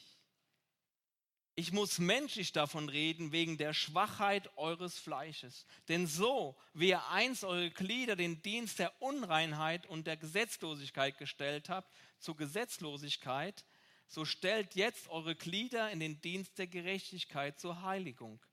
Ich 1.55 1.71
muss 1.71 1.99
menschlich 1.99 2.53
davon 2.53 2.89
reden, 2.89 3.31
wegen 3.31 3.59
der 3.59 3.75
Schwachheit 3.75 4.49
eures 4.57 4.99
Fleisches. 4.99 5.67
Denn 5.89 6.07
so, 6.07 6.57
wie 6.73 6.89
ihr 6.89 7.07
einst 7.09 7.45
eure 7.45 7.71
Glieder 7.71 8.17
den 8.17 8.41
Dienst 8.41 8.79
der 8.79 9.03
Unreinheit 9.03 9.85
und 9.85 10.07
der 10.07 10.17
Gesetzlosigkeit 10.17 11.19
gestellt 11.19 11.69
habt, 11.69 11.95
zur 12.21 12.39
Gesetzlosigkeit, 12.39 13.67
so 14.11 14.25
stellt 14.25 14.75
jetzt 14.75 15.09
eure 15.09 15.37
Glieder 15.37 15.91
in 15.93 16.01
den 16.01 16.21
Dienst 16.21 16.59
der 16.59 16.67
Gerechtigkeit 16.67 17.61
zur 17.61 17.83
Heiligung. 17.83 18.45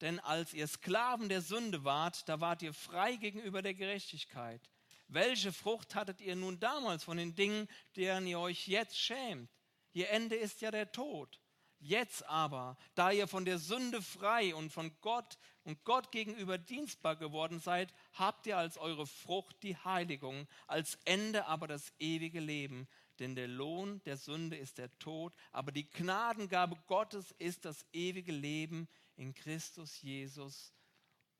Denn 0.00 0.18
als 0.18 0.52
ihr 0.52 0.66
Sklaven 0.66 1.28
der 1.28 1.42
Sünde 1.42 1.84
wart, 1.84 2.28
da 2.28 2.40
wart 2.40 2.60
ihr 2.62 2.74
frei 2.74 3.14
gegenüber 3.14 3.62
der 3.62 3.74
Gerechtigkeit. 3.74 4.68
Welche 5.06 5.52
Frucht 5.52 5.94
hattet 5.94 6.20
ihr 6.20 6.34
nun 6.34 6.58
damals 6.58 7.04
von 7.04 7.18
den 7.18 7.36
Dingen, 7.36 7.68
deren 7.94 8.26
ihr 8.26 8.40
euch 8.40 8.66
jetzt 8.66 8.98
schämt? 8.98 9.48
Ihr 9.92 10.10
Ende 10.10 10.34
ist 10.34 10.60
ja 10.60 10.72
der 10.72 10.90
Tod. 10.90 11.40
Jetzt 11.78 12.26
aber, 12.26 12.76
da 12.94 13.10
ihr 13.10 13.26
von 13.26 13.44
der 13.44 13.58
Sünde 13.58 14.02
frei 14.02 14.54
und 14.54 14.70
von 14.70 14.92
Gott 15.00 15.38
und 15.62 15.82
Gott 15.84 16.12
gegenüber 16.12 16.58
dienstbar 16.58 17.16
geworden 17.16 17.58
seid, 17.58 17.94
habt 18.12 18.46
ihr 18.46 18.58
als 18.58 18.76
eure 18.76 19.06
Frucht 19.06 19.62
die 19.62 19.76
Heiligung, 19.76 20.46
als 20.66 20.98
Ende 21.04 21.46
aber 21.46 21.68
das 21.68 21.92
ewige 21.98 22.40
Leben. 22.40 22.86
Denn 23.20 23.36
der 23.36 23.46
Lohn 23.46 24.02
der 24.04 24.16
Sünde 24.16 24.56
ist 24.56 24.78
der 24.78 24.96
Tod, 24.98 25.32
aber 25.52 25.70
die 25.70 25.88
Gnadengabe 25.88 26.76
Gottes 26.86 27.32
ist 27.38 27.64
das 27.64 27.86
ewige 27.92 28.32
Leben 28.32 28.88
in 29.16 29.34
Christus 29.34 30.02
Jesus, 30.02 30.72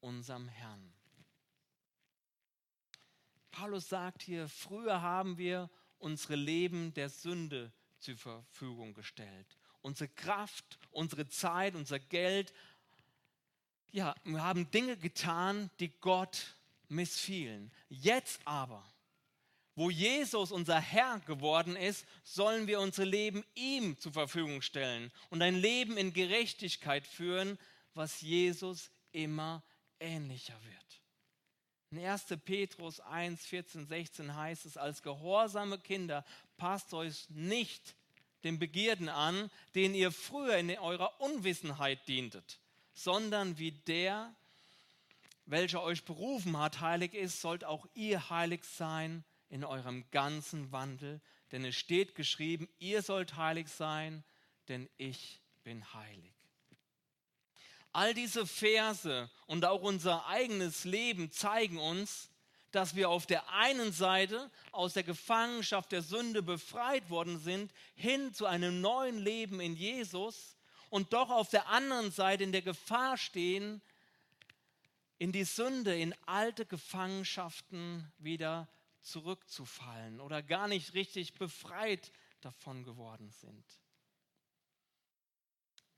unserem 0.00 0.46
Herrn. 0.46 0.92
Paulus 3.50 3.88
sagt 3.88 4.22
hier, 4.22 4.48
früher 4.48 5.02
haben 5.02 5.36
wir 5.38 5.68
unsere 5.98 6.36
Leben 6.36 6.94
der 6.94 7.08
Sünde 7.08 7.72
zur 7.98 8.16
Verfügung 8.16 8.94
gestellt 8.94 9.56
unsere 9.82 10.08
Kraft, 10.08 10.78
unsere 10.90 11.28
Zeit, 11.28 11.74
unser 11.74 11.98
Geld. 11.98 12.52
Ja, 13.92 14.14
wir 14.24 14.42
haben 14.42 14.70
Dinge 14.70 14.96
getan, 14.96 15.70
die 15.80 15.88
Gott 16.00 16.56
missfielen. 16.88 17.72
Jetzt 17.88 18.40
aber, 18.44 18.84
wo 19.74 19.90
Jesus 19.90 20.52
unser 20.52 20.80
Herr 20.80 21.20
geworden 21.20 21.76
ist, 21.76 22.04
sollen 22.24 22.66
wir 22.66 22.80
unser 22.80 23.04
Leben 23.04 23.44
ihm 23.54 23.98
zur 23.98 24.12
Verfügung 24.12 24.62
stellen 24.62 25.12
und 25.30 25.42
ein 25.42 25.54
Leben 25.54 25.96
in 25.96 26.12
Gerechtigkeit 26.12 27.06
führen, 27.06 27.58
was 27.94 28.20
Jesus 28.20 28.90
immer 29.12 29.62
ähnlicher 29.98 30.58
wird. 30.64 30.80
In 31.92 32.04
1. 32.04 32.26
Petrus 32.44 33.00
1, 33.00 33.44
14, 33.46 33.86
16 33.86 34.34
heißt 34.36 34.66
es, 34.66 34.76
als 34.76 35.02
gehorsame 35.02 35.78
Kinder 35.78 36.24
passt 36.56 36.94
euch 36.94 37.28
nicht 37.30 37.96
den 38.44 38.58
Begierden 38.58 39.08
an, 39.08 39.50
denen 39.74 39.94
ihr 39.94 40.12
früher 40.12 40.56
in 40.56 40.70
eurer 40.78 41.20
Unwissenheit 41.20 42.06
dientet, 42.06 42.60
sondern 42.94 43.58
wie 43.58 43.72
der, 43.72 44.32
welcher 45.46 45.82
euch 45.82 46.04
berufen 46.04 46.56
hat, 46.58 46.80
heilig 46.80 47.14
ist, 47.14 47.40
sollt 47.40 47.64
auch 47.64 47.86
ihr 47.94 48.30
heilig 48.30 48.64
sein 48.64 49.24
in 49.50 49.64
eurem 49.64 50.08
ganzen 50.10 50.72
Wandel. 50.72 51.20
Denn 51.52 51.64
es 51.64 51.76
steht 51.76 52.14
geschrieben, 52.14 52.68
ihr 52.78 53.02
sollt 53.02 53.36
heilig 53.36 53.68
sein, 53.68 54.24
denn 54.68 54.88
ich 54.96 55.42
bin 55.62 55.92
heilig. 55.92 56.32
All 57.92 58.14
diese 58.14 58.46
Verse 58.46 59.28
und 59.46 59.64
auch 59.64 59.82
unser 59.82 60.26
eigenes 60.26 60.84
Leben 60.84 61.32
zeigen 61.32 61.78
uns, 61.78 62.30
dass 62.70 62.94
wir 62.94 63.10
auf 63.10 63.26
der 63.26 63.50
einen 63.50 63.92
Seite 63.92 64.48
aus 64.70 64.94
der 64.94 65.02
Gefangenschaft 65.02 65.90
der 65.90 66.02
Sünde 66.02 66.40
befreit 66.40 67.10
worden 67.10 67.40
sind, 67.40 67.72
hin 67.96 68.32
zu 68.32 68.46
einem 68.46 68.80
neuen 68.80 69.18
Leben 69.18 69.58
in 69.60 69.74
Jesus 69.74 70.56
und 70.88 71.12
doch 71.12 71.30
auf 71.30 71.50
der 71.50 71.66
anderen 71.66 72.12
Seite 72.12 72.44
in 72.44 72.52
der 72.52 72.62
Gefahr 72.62 73.16
stehen, 73.16 73.82
in 75.18 75.32
die 75.32 75.44
Sünde, 75.44 75.98
in 75.98 76.14
alte 76.26 76.64
Gefangenschaften 76.64 78.10
wieder 78.18 78.68
zurückzufallen 79.02 80.20
oder 80.20 80.42
gar 80.42 80.68
nicht 80.68 80.94
richtig 80.94 81.34
befreit 81.34 82.12
davon 82.40 82.84
geworden 82.84 83.30
sind. 83.30 83.64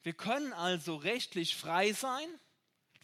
Wir 0.02 0.14
können 0.14 0.52
also 0.52 0.96
rechtlich 0.96 1.56
frei 1.56 1.92
sein, 1.92 2.28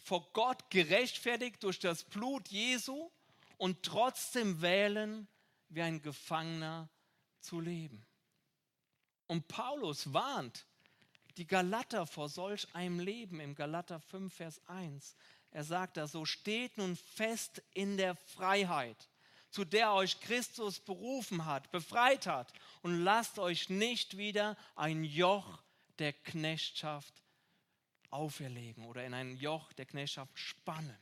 vor 0.03 0.31
Gott 0.33 0.69
gerechtfertigt 0.69 1.63
durch 1.63 1.79
das 1.79 2.03
Blut 2.03 2.49
Jesu 2.49 3.09
und 3.57 3.83
trotzdem 3.83 4.61
wählen, 4.61 5.27
wie 5.69 5.81
ein 5.81 6.01
Gefangener 6.01 6.89
zu 7.39 7.59
leben. 7.59 8.05
Und 9.27 9.47
Paulus 9.47 10.11
warnt 10.13 10.65
die 11.37 11.47
Galater 11.47 12.05
vor 12.05 12.27
solch 12.27 12.67
einem 12.75 12.99
Leben 12.99 13.39
im 13.39 13.55
Galater 13.55 13.99
5, 13.99 14.33
Vers 14.33 14.61
1. 14.67 15.15
Er 15.51 15.63
sagt 15.63 15.97
da, 15.97 16.07
so 16.07 16.25
steht 16.25 16.77
nun 16.77 16.95
fest 16.95 17.61
in 17.73 17.95
der 17.97 18.15
Freiheit, 18.15 19.09
zu 19.49 19.65
der 19.65 19.93
euch 19.93 20.19
Christus 20.19 20.79
berufen 20.79 21.45
hat, 21.45 21.71
befreit 21.71 22.27
hat, 22.27 22.53
und 22.81 23.03
lasst 23.03 23.39
euch 23.39 23.69
nicht 23.69 24.17
wieder 24.17 24.57
ein 24.75 25.03
Joch 25.03 25.61
der 25.97 26.13
Knechtschaft 26.13 27.13
auferlegen 28.09 28.85
oder 28.85 29.05
in 29.05 29.13
ein 29.13 29.35
Joch 29.37 29.73
der 29.73 29.85
Knechtschaft 29.85 30.37
spannen. 30.37 30.97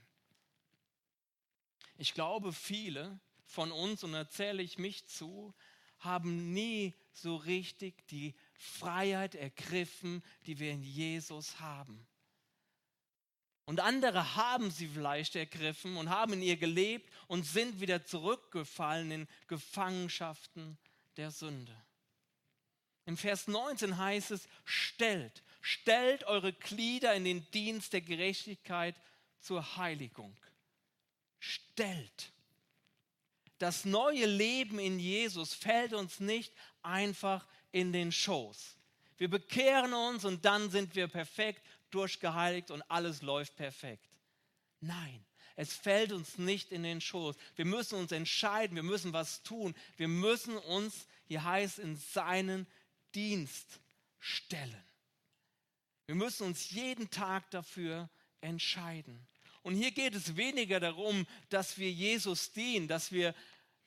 Ich 1.98 2.13
glaube, 2.13 2.54
viele 2.54 3.20
von 3.46 3.72
uns, 3.72 4.04
und 4.04 4.13
da 4.13 4.30
zähle 4.30 4.62
ich 4.62 4.77
mich 4.77 5.08
zu, 5.08 5.54
haben 6.00 6.54
nie 6.54 6.94
so 7.12 7.36
richtig 7.36 8.08
die 8.08 8.36
Freiheit 8.54 9.36
ergriffen, 9.36 10.24
die 10.46 10.60
wir 10.60 10.72
in 10.72 10.84
Jesus 10.84 11.60
haben. 11.60 12.08
Und 13.68 13.82
andere 13.82 14.38
haben 14.38 14.72
sie 14.72 14.88
vielleicht 14.88 15.36
ergriffen 15.36 15.98
und 15.98 16.10
haben 16.10 16.32
in 16.32 16.42
ihr 16.42 16.56
gelebt 16.56 17.12
und 17.28 17.44
sind 17.44 17.82
wieder 17.82 18.06
zurückgefallen 18.06 19.12
in 19.12 19.28
Gefangenschaften 19.50 20.78
der 21.18 21.32
Sünde. 21.32 21.76
Im 23.06 23.18
Vers 23.18 23.50
19 23.50 23.98
heißt 23.98 24.32
es, 24.32 24.48
stellt, 24.64 25.44
stellt 25.60 26.24
eure 26.24 26.54
Glieder 26.54 27.14
in 27.14 27.26
den 27.26 27.52
Dienst 27.52 27.92
der 27.92 28.00
Gerechtigkeit 28.00 28.96
zur 29.42 29.76
Heiligung. 29.76 30.34
Stellt. 31.40 32.32
Das 33.58 33.84
neue 33.84 34.28
Leben 34.28 34.80
in 34.80 34.98
Jesus 34.98 35.54
fällt 35.54 35.92
uns 35.92 36.22
nicht 36.22 36.54
einfach 36.84 37.46
in 37.74 37.92
den 37.92 38.14
Schoß. 38.14 38.78
Wir 39.18 39.30
bekehren 39.30 39.94
uns 39.94 40.24
und 40.24 40.46
dann 40.46 40.70
sind 40.70 40.96
wir 40.96 41.10
perfekt 41.10 41.62
durchgeheiligt 41.91 42.72
und 42.72 42.82
alles 42.84 43.22
läuft 43.22 43.56
perfekt. 43.56 44.08
Nein, 44.79 45.25
es 45.56 45.74
fällt 45.74 46.12
uns 46.12 46.38
nicht 46.38 46.72
in 46.72 46.84
den 46.84 47.01
Schoß. 47.01 47.36
Wir 47.56 47.65
müssen 47.65 47.96
uns 47.96 48.12
entscheiden, 48.12 48.75
wir 48.75 48.84
müssen 48.84 49.13
was 49.13 49.41
tun. 49.44 49.74
Wir 49.96 50.08
müssen 50.08 50.58
uns, 50.58 51.08
hier 51.27 51.44
heißt, 51.44 51.79
in 51.79 51.96
seinen 51.96 52.67
Dienst 53.15 53.79
stellen. 54.20 54.84
Wir 56.06 56.15
müssen 56.15 56.46
uns 56.46 56.70
jeden 56.70 57.10
Tag 57.10 57.50
dafür 57.51 58.10
entscheiden. 58.39 59.27
Und 59.63 59.75
hier 59.75 59.91
geht 59.91 60.15
es 60.15 60.38
weniger 60.38 60.79
darum, 60.79 61.25
dass 61.50 61.77
wir 61.77 61.91
Jesus 61.91 62.51
dienen, 62.53 62.88
dass 62.88 63.12
wir 63.12 63.34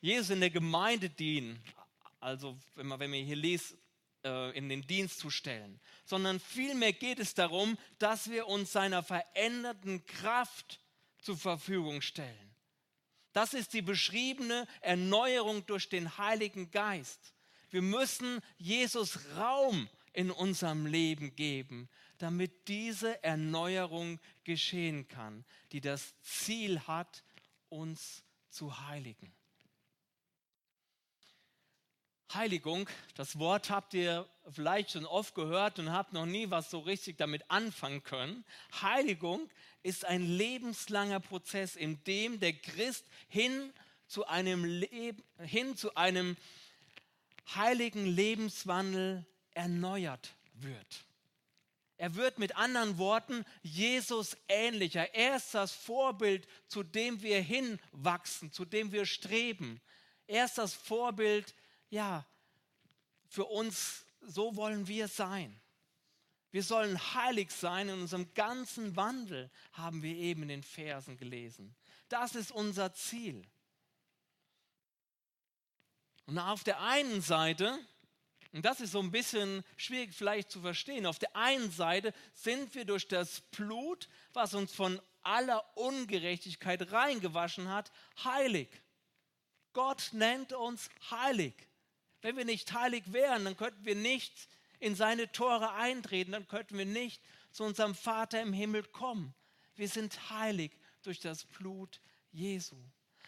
Jesus 0.01 0.31
in 0.31 0.41
der 0.41 0.51
Gemeinde 0.51 1.09
dienen. 1.09 1.63
Also, 2.19 2.59
wenn 2.75 2.87
man, 2.87 3.01
wenn 3.01 3.11
man 3.11 3.25
hier 3.25 3.37
liest, 3.37 3.77
äh, 4.25 4.57
in 4.57 4.69
den 4.69 4.87
Dienst 4.87 5.19
zu 5.19 5.31
stellen, 5.31 5.81
sondern 6.05 6.41
vielmehr 6.41 6.93
geht 6.93 7.19
es 7.19 7.35
darum, 7.35 7.79
dass 7.99 8.31
wir 8.31 8.47
uns 8.47 8.73
seiner 8.73 9.03
veränderten 9.03 10.05
Kraft 10.07 10.81
zur 11.19 11.37
Verfügung 11.37 12.03
stellen. 12.03 12.55
Das 13.33 13.55
ist 13.55 13.73
die 13.75 13.83
beschriebene 13.83 14.67
Erneuerung 14.81 15.65
durch 15.67 15.89
den 15.89 16.19
Heiligen 16.19 16.71
Geist. 16.71 17.35
Wir 17.71 17.83
müssen 17.83 18.41
Jesus 18.59 19.19
Raum 19.37 19.89
in 20.13 20.31
unserem 20.31 20.87
Leben 20.87 21.37
geben, 21.37 21.89
damit 22.19 22.69
diese 22.69 23.23
Erneuerung 23.23 24.19
geschehen 24.45 25.07
kann, 25.07 25.45
die 25.73 25.81
das 25.81 26.15
Ziel 26.21 26.81
hat, 26.81 27.23
uns 27.69 28.25
zu 28.51 28.89
heiligen. 28.89 29.33
Heiligung, 32.35 32.89
das 33.17 33.39
Wort 33.39 33.71
habt 33.71 33.95
ihr 33.95 34.29
vielleicht 34.51 34.93
schon 34.93 35.07
oft 35.07 35.35
gehört 35.35 35.79
und 35.79 35.93
habt 35.93 36.13
noch 36.13 36.27
nie 36.27 36.51
was 36.51 36.71
so 36.71 36.81
richtig 36.81 37.19
damit 37.19 37.51
anfangen 37.51 38.03
können. 38.03 38.45
Heiligung 38.81 39.49
ist 39.83 40.05
ein 40.05 40.23
lebenslanger 40.23 41.21
Prozess, 41.21 41.77
in 41.77 42.03
dem 42.05 42.41
der 42.41 42.53
Christ 42.53 43.05
hin 43.29 43.73
zu 44.07 44.27
einem, 44.27 44.65
Leben, 44.65 45.23
hin 45.39 45.77
zu 45.77 45.95
einem 45.95 46.37
heiligen 47.55 48.07
Lebenswandel 48.07 49.25
erneuert 49.55 50.35
wird. 50.55 51.05
Er 51.97 52.15
wird 52.15 52.39
mit 52.39 52.57
anderen 52.57 52.97
Worten 52.97 53.45
Jesus 53.63 54.37
ähnlicher. 54.49 55.15
Er 55.15 55.37
ist 55.37 55.55
das 55.55 55.73
Vorbild, 55.73 56.47
zu 56.67 56.83
dem 56.83 57.21
wir 57.21 57.43
hinwachsen, 57.43 58.53
zu 58.53 58.65
dem 58.65 58.91
wir 58.91 59.05
streben. 59.05 59.81
Er 60.27 60.47
ist 60.47 60.57
das 60.57 60.73
Vorbild, 60.73 61.55
ja, 61.91 62.27
für 63.29 63.45
uns, 63.45 64.07
so 64.21 64.57
wollen 64.57 64.87
wir 64.89 65.09
sein. 65.09 65.61
Wir 66.53 66.65
sollen 66.65 66.99
heilig 67.15 67.53
sein 67.53 67.89
in 67.89 68.01
unserem 68.01 68.33
ganzen 68.35 68.97
Wandel, 68.97 69.51
haben 69.73 70.03
wir 70.03 70.15
eben 70.17 70.43
in 70.43 70.49
den 70.49 70.63
Versen 70.63 71.17
gelesen. 71.17 71.77
Das 72.09 72.35
ist 72.35 72.51
unser 72.51 72.93
Ziel. 72.93 73.47
Und 76.27 76.39
auf 76.39 76.65
der 76.65 76.81
einen 76.81 77.23
Seite, 77.23 77.79
und 78.53 78.65
das 78.65 78.81
ist 78.81 78.93
so 78.93 79.01
ein 79.01 79.13
bisschen 79.13 79.65
schwierig 79.77 80.13
vielleicht 80.13 80.51
zu 80.51 80.61
verstehen, 80.61 81.07
auf 81.07 81.21
der 81.21 81.35
einen 81.37 81.71
Seite 81.71 82.13
sind 82.33 82.75
wir 82.75 82.85
durch 82.85 83.07
das 83.07 83.43
Blut, 83.53 84.09
was 84.33 84.55
uns 84.55 84.73
von 84.73 85.01
aller 85.23 85.77
Ungerechtigkeit 85.77 86.91
reingewaschen 86.91 87.69
hat, 87.69 87.93
heilig. 88.25 88.69
Gott 89.73 90.11
nennt 90.13 90.53
uns 90.53 90.89
heilig. 91.11 91.70
Wenn 92.23 92.37
wir 92.37 92.45
nicht 92.45 92.73
heilig 92.73 93.13
wären, 93.13 93.45
dann 93.45 93.57
könnten 93.57 93.85
wir 93.85 93.95
nicht 93.95 94.49
in 94.79 94.95
seine 94.95 95.31
Tore 95.31 95.73
eintreten, 95.75 96.33
dann 96.33 96.49
könnten 96.49 96.77
wir 96.77 96.87
nicht 96.87 97.23
zu 97.53 97.65
unserem 97.65 97.95
Vater 97.95 98.41
im 98.41 98.53
Himmel 98.53 98.83
kommen. 98.85 99.35
Wir 99.75 99.89
sind 99.89 100.31
heilig 100.31 100.73
durch 101.03 101.21
das 101.21 101.45
Blut 101.45 102.01
Jesu. 102.33 102.77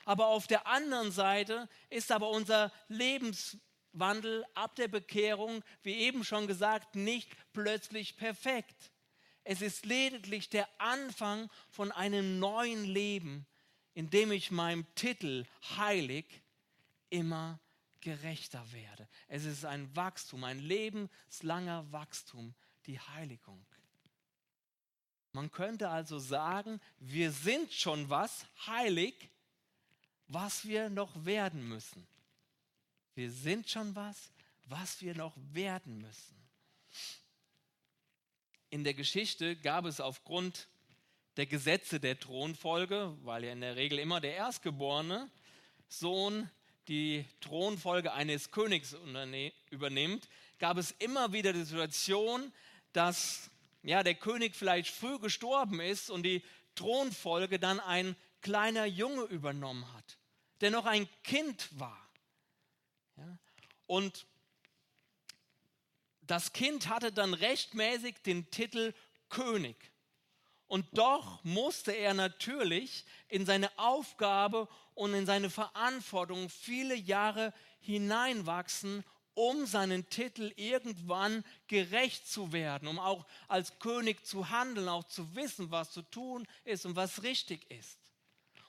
Aber 0.05 0.27
auf 0.27 0.47
der 0.47 0.67
anderen 0.67 1.13
Seite 1.13 1.69
ist 1.89 2.11
aber 2.11 2.31
unser 2.31 2.73
Lebenswandel 2.89 4.45
ab 4.55 4.75
der 4.77 4.89
Bekehrung, 4.89 5.63
wie 5.83 5.95
eben 5.95 6.25
schon 6.25 6.47
gesagt, 6.47 6.97
nicht 6.97 7.31
plötzlich 7.53 8.17
perfekt. 8.17 8.91
Es 9.45 9.61
ist 9.61 9.87
lediglich 9.87 10.49
der 10.49 10.69
Anfang 10.79 11.51
von 11.71 11.93
einem 11.93 12.39
neuen 12.39 12.85
Leben, 12.85 13.47
in 13.95 14.11
dem 14.11 14.33
ich 14.33 14.51
meinem 14.51 14.87
Titel 14.95 15.45
heilig 15.77 16.27
immer 17.11 17.59
gerechter 18.03 18.71
werde. 18.73 19.09
Es 19.29 19.45
ist 19.45 19.65
ein 19.65 19.95
Wachstum, 19.97 20.45
ein 20.45 20.59
lebenslanger 20.59 21.91
Wachstum, 21.91 22.55
die 22.87 23.01
Heiligung. 23.01 23.65
Man 25.33 25.51
könnte 25.51 25.89
also 25.89 26.19
sagen, 26.19 26.81
wir 26.99 27.33
sind 27.33 27.73
schon 27.73 28.11
was 28.11 28.45
heilig, 28.67 29.31
was 30.29 30.67
wir 30.67 30.91
noch 30.91 31.25
werden 31.25 31.67
müssen. 31.67 32.07
Wir 33.15 33.31
sind 33.31 33.69
schon 33.69 33.97
was, 33.97 34.31
was 34.67 35.01
wir 35.01 35.15
noch 35.15 35.35
werden 35.53 35.99
müssen. 35.99 36.37
In 38.69 38.85
der 38.85 38.95
Geschichte 38.95 39.57
gab 39.57 39.85
es 39.85 40.01
aufgrund 40.01 40.69
der 41.37 41.47
Gesetze 41.47 41.99
der 41.99 42.19
Thronfolge, 42.19 43.17
weil 43.23 43.45
ja 43.45 43.53
in 43.53 43.61
der 43.61 43.77
Regel 43.77 43.99
immer 43.99 44.21
der 44.21 44.35
erstgeborene 44.35 45.31
Sohn 45.89 46.51
die 46.89 47.25
Thronfolge 47.41 48.13
eines 48.13 48.51
Königs 48.51 48.97
übernimmt, 49.71 50.29
gab 50.59 50.79
es 50.79 50.93
immer 50.99 51.33
wieder 51.33 51.53
die 51.53 51.65
Situation, 51.65 52.53
dass 52.93 53.51
ja, 53.83 54.03
der 54.03 54.15
König 54.15 54.55
vielleicht 54.55 54.93
früh 54.95 55.19
gestorben 55.19 55.81
ist 55.81 56.11
und 56.11 56.23
die 56.23 56.43
Thronfolge 56.75 57.59
dann 57.59 57.81
ein 57.81 58.17
kleiner 58.41 58.85
Junge 58.85 59.23
übernommen 59.25 59.93
hat, 59.95 60.19
der 60.61 60.71
noch 60.71 60.87
ein 60.87 61.09
Kind 61.23 61.69
war. 61.79 62.09
Ja? 63.17 63.39
Und 63.87 64.27
das 66.23 66.53
Kind 66.53 66.89
hatte 66.89 67.13
dann 67.13 67.35
rechtmäßig 67.35 68.23
den 68.23 68.51
Titel 68.51 68.95
König. 69.29 69.92
Und 70.73 70.87
doch 70.97 71.45
musste 71.45 71.93
er 71.93 72.15
natürlich 72.15 73.05
in 73.29 73.45
seine 73.45 73.71
Aufgabe 73.79 74.67
und 74.95 75.13
in 75.13 75.27
seine 75.27 75.51
Verantwortung 75.51 76.49
viele 76.49 76.95
Jahre 76.95 77.53
hineinwachsen, 77.81 79.05
um 79.35 79.67
seinen 79.67 80.09
Titel 80.09 80.51
irgendwann 80.57 81.45
gerecht 81.67 82.27
zu 82.27 82.55
werden, 82.55 82.89
um 82.89 82.99
auch 82.99 83.27
als 83.49 83.81
König 83.81 84.25
zu 84.25 84.49
handeln, 84.49 84.89
auch 84.89 85.05
zu 85.05 85.37
wissen, 85.37 85.71
was 85.71 85.91
zu 85.91 86.01
tun 86.01 86.49
ist 86.65 86.87
und 86.87 86.97
was 86.97 87.23
richtig 87.23 87.71
ist. 87.71 87.99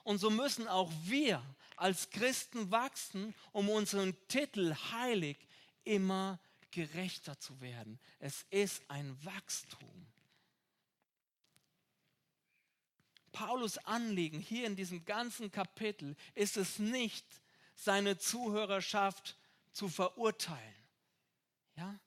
Und 0.02 0.18
so 0.18 0.28
müssen 0.28 0.68
auch 0.68 0.92
wir 1.04 1.42
als 1.74 2.10
Christen 2.10 2.70
wachsen, 2.70 3.34
um 3.50 3.70
unseren 3.70 4.14
Titel 4.28 4.76
heilig 4.92 5.38
immer 5.84 6.38
gerechter 6.70 7.40
zu 7.40 7.62
werden. 7.62 7.98
Es 8.18 8.44
ist 8.50 8.82
ein 8.88 9.16
Wachstum. 9.24 10.13
Paulus 13.34 13.78
Anliegen 13.78 14.38
hier 14.38 14.64
in 14.64 14.76
diesem 14.76 15.04
ganzen 15.04 15.50
Kapitel 15.50 16.16
ist 16.34 16.56
es 16.56 16.78
nicht, 16.78 17.26
seine 17.74 18.16
Zuhörerschaft 18.16 19.36
zu 19.72 19.88
verurteilen. 19.88 20.84
Ja? 21.76 21.98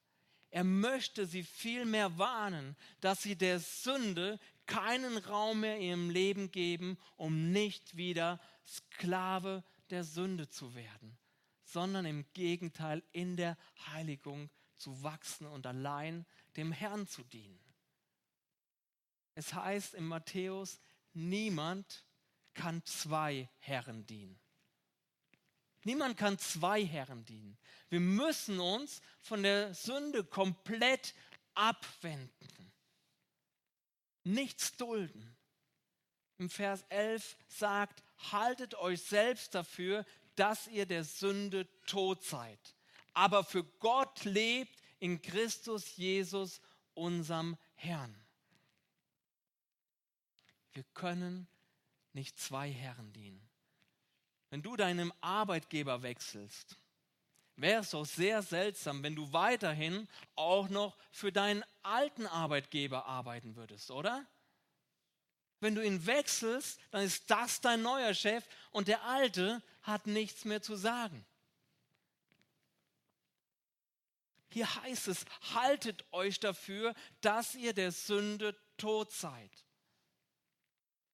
Er 0.52 0.63
möchte 0.63 1.28
sie 1.28 1.44
vielmehr 1.44 2.18
warnen, 2.18 2.78
dass 3.02 3.24
sie 3.24 3.36
der 3.36 3.60
Sünde 3.60 4.40
keinen 4.68 5.18
Raum 5.18 5.60
mehr 5.60 5.76
in 5.76 5.82
ihrem 5.82 6.10
Leben 6.10 6.50
geben, 6.50 6.98
um 7.18 7.52
nicht 7.52 7.98
wieder 7.98 8.40
Sklave 8.66 9.66
der 9.90 10.06
Sünde 10.06 10.48
zu 10.48 10.76
werden, 10.76 11.18
sondern 11.66 12.06
im 12.06 12.26
Gegenteil 12.34 13.04
in 13.12 13.36
der 13.36 13.58
Heiligung 13.92 14.50
zu 14.78 15.04
wachsen 15.04 15.46
und 15.46 15.68
allein 15.68 16.26
dem 16.56 16.72
Herrn 16.72 17.06
zu 17.06 17.22
dienen. 17.24 17.60
Es 19.36 19.54
heißt 19.54 19.94
in 19.94 20.06
Matthäus, 20.06 20.80
niemand 21.17 22.06
kann 22.53 22.84
zwei 22.86 23.49
Herren 23.60 24.06
dienen. 24.06 24.39
Niemand 25.84 26.17
kann 26.17 26.38
zwei 26.38 26.86
Herren 26.86 27.23
dienen. 27.25 27.58
Wir 27.89 27.99
müssen 27.99 28.60
uns 28.60 29.01
von 29.21 29.43
der 29.43 29.73
Sünde 29.73 30.23
komplett 30.23 31.13
abwenden. 31.53 32.73
Nichts 34.23 34.75
dulden. 34.75 35.36
Im 36.38 36.49
Vers 36.49 36.84
11 36.89 37.38
sagt, 37.47 38.03
haltet 38.32 38.75
euch 38.75 39.01
selbst 39.01 39.56
dafür, 39.56 40.06
dass 40.36 40.67
ihr 40.67 40.86
der 40.86 41.03
Sünde 41.03 41.67
tot 41.86 42.23
seid. 42.23 42.60
Aber 43.13 43.43
für 43.43 43.63
Gott 43.63 44.25
lebt 44.25 44.84
in 44.99 45.21
Christus 45.21 45.95
Jesus, 45.95 46.62
unserem 46.93 47.58
Herrn. 47.75 48.27
Wir 50.78 50.86
können 50.94 51.48
nicht 52.13 52.40
zwei 52.40 52.72
Herren 52.72 53.12
dienen. 53.12 53.50
Wenn 54.52 54.62
du 54.62 54.76
deinem 54.76 55.12
Arbeitgeber 55.22 56.04
wechselst, 56.04 56.78
wäre 57.56 57.82
es 57.82 57.90
doch 57.90 58.06
sehr 58.06 58.44
seltsam, 58.44 59.02
wenn 59.02 59.16
du 59.16 59.34
weiterhin 59.34 60.08
auch 60.36 60.70
noch 60.70 60.96
für 61.10 61.32
deinen 61.32 61.66
alten 61.82 62.28
Arbeitgeber 62.28 63.08
arbeiten 63.08 63.56
würdest, 63.56 63.90
oder? 63.90 64.24
Wenn 65.62 65.74
du 65.74 65.84
ihn 65.84 66.06
wechselst, 66.06 66.80
dann 66.92 67.02
ist 67.02 67.28
das 67.32 67.60
dein 67.60 67.82
neuer 67.82 68.13
Chef 68.13 68.48
und 68.70 68.88
der 68.88 69.02
alte 69.02 69.63
hat 69.82 70.06
nichts 70.06 70.46
mehr 70.46 70.62
zu 70.62 70.76
sagen. 70.76 71.26
Hier 74.50 74.76
heißt 74.84 75.08
es, 75.08 75.26
haltet 75.56 76.06
euch 76.12 76.40
dafür, 76.40 76.94
dass 77.22 77.56
ihr 77.56 77.74
der 77.74 77.92
Sünde 77.92 78.56
tot 78.78 79.12
seid. 79.12 79.66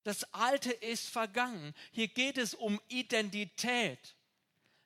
Das 0.03 0.25
Alte 0.33 0.71
ist 0.71 1.07
vergangen. 1.09 1.73
Hier 1.91 2.09
geht 2.09 2.37
es 2.37 2.53
um 2.53 2.79
Identität. 2.89 4.15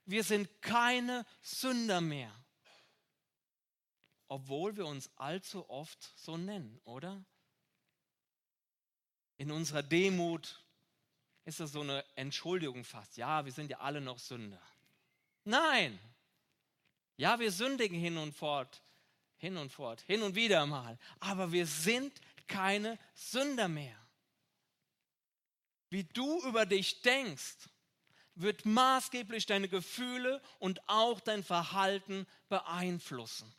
Wir 0.05 0.23
sind 0.23 0.61
keine 0.61 1.25
Sünder 1.41 2.01
mehr. 2.01 2.33
Obwohl 4.27 4.77
wir 4.77 4.85
uns 4.85 5.09
allzu 5.15 5.67
oft 5.69 6.13
so 6.15 6.37
nennen, 6.37 6.79
oder? 6.83 7.23
In 9.37 9.51
unserer 9.51 9.83
Demut 9.83 10.63
ist 11.45 11.59
das 11.59 11.71
so 11.71 11.81
eine 11.81 12.05
Entschuldigung 12.15 12.83
fast. 12.83 13.17
Ja, 13.17 13.43
wir 13.45 13.51
sind 13.51 13.71
ja 13.71 13.79
alle 13.79 14.01
noch 14.01 14.19
Sünder. 14.19 14.61
Nein. 15.45 15.99
Ja, 17.15 17.39
wir 17.39 17.51
sündigen 17.51 17.99
hin 17.99 18.17
und 18.17 18.33
fort, 18.33 18.83
hin 19.37 19.57
und 19.57 19.71
fort, 19.71 20.01
hin 20.01 20.21
und 20.21 20.35
wieder 20.35 20.65
mal. 20.67 20.99
Aber 21.19 21.51
wir 21.51 21.65
sind 21.65 22.13
keine 22.47 22.99
Sünder 23.15 23.67
mehr 23.67 24.06
wie 25.89 26.03
du 26.03 26.43
über 26.43 26.65
dich 26.65 27.01
denkst, 27.01 27.69
wird 28.35 28.65
maßgeblich 28.65 29.45
deine 29.45 29.67
Gefühle 29.67 30.41
und 30.59 30.87
auch 30.87 31.19
dein 31.19 31.43
Verhalten 31.43 32.27
beeinflussen. 32.49 33.53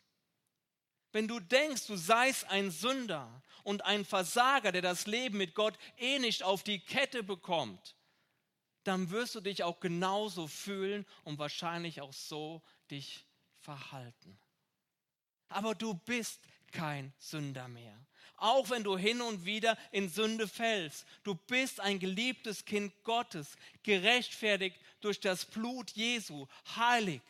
Wenn 1.10 1.26
du 1.26 1.40
denkst, 1.40 1.86
du 1.86 1.96
seist 1.96 2.44
ein 2.44 2.70
Sünder 2.70 3.42
und 3.64 3.84
ein 3.84 4.04
Versager, 4.04 4.72
der 4.72 4.82
das 4.82 5.06
Leben 5.06 5.38
mit 5.38 5.54
Gott 5.54 5.76
eh 5.96 6.18
nicht 6.18 6.42
auf 6.42 6.62
die 6.62 6.80
Kette 6.80 7.22
bekommt, 7.22 7.96
dann 8.84 9.10
wirst 9.10 9.34
du 9.34 9.40
dich 9.40 9.64
auch 9.64 9.80
genauso 9.80 10.46
fühlen 10.46 11.06
und 11.24 11.38
wahrscheinlich 11.38 12.00
auch 12.00 12.12
so 12.12 12.62
dich 12.90 13.26
verhalten. 13.58 14.38
Aber 15.48 15.74
du 15.74 15.94
bist 15.94 16.40
kein 16.72 17.12
Sünder 17.18 17.68
mehr 17.68 17.98
auch 18.38 18.70
wenn 18.70 18.84
du 18.84 18.96
hin 18.96 19.20
und 19.20 19.44
wieder 19.44 19.76
in 19.92 20.08
Sünde 20.08 20.48
fällst. 20.48 21.06
Du 21.22 21.34
bist 21.34 21.80
ein 21.80 21.98
geliebtes 21.98 22.64
Kind 22.64 22.92
Gottes, 23.04 23.56
gerechtfertigt 23.82 24.76
durch 25.00 25.20
das 25.20 25.44
Blut 25.44 25.90
Jesu, 25.92 26.46
heilig, 26.76 27.22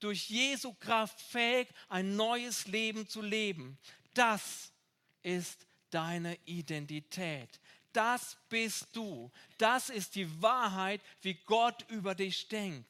durch 0.00 0.28
Jesu 0.30 0.74
Kraft 0.74 1.20
fähig, 1.20 1.68
ein 1.88 2.16
neues 2.16 2.66
Leben 2.66 3.08
zu 3.08 3.22
leben. 3.22 3.78
Das 4.14 4.72
ist 5.22 5.66
deine 5.90 6.38
Identität. 6.44 7.60
Das 7.92 8.36
bist 8.48 8.86
du. 8.92 9.30
Das 9.56 9.90
ist 9.90 10.14
die 10.14 10.42
Wahrheit, 10.42 11.00
wie 11.22 11.34
Gott 11.34 11.84
über 11.88 12.14
dich 12.14 12.48
denkt. 12.48 12.88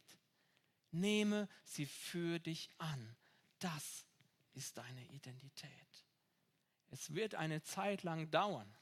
Nehme 0.91 1.49
sie 1.65 1.87
für 1.87 2.39
dich 2.39 2.69
an. 2.79 3.17
Das 3.59 4.05
ist 4.55 4.77
deine 4.77 5.05
Identität. 5.07 5.88
Es 6.91 7.15
wird 7.15 7.35
eine 7.35 7.63
Zeit 7.63 8.03
lang 8.03 8.31
dauern. 8.31 8.73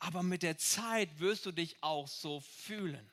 Aber 0.00 0.22
mit 0.22 0.42
der 0.42 0.58
Zeit 0.58 1.20
wirst 1.20 1.46
du 1.46 1.52
dich 1.52 1.82
auch 1.82 2.08
so 2.08 2.40
fühlen. 2.40 3.10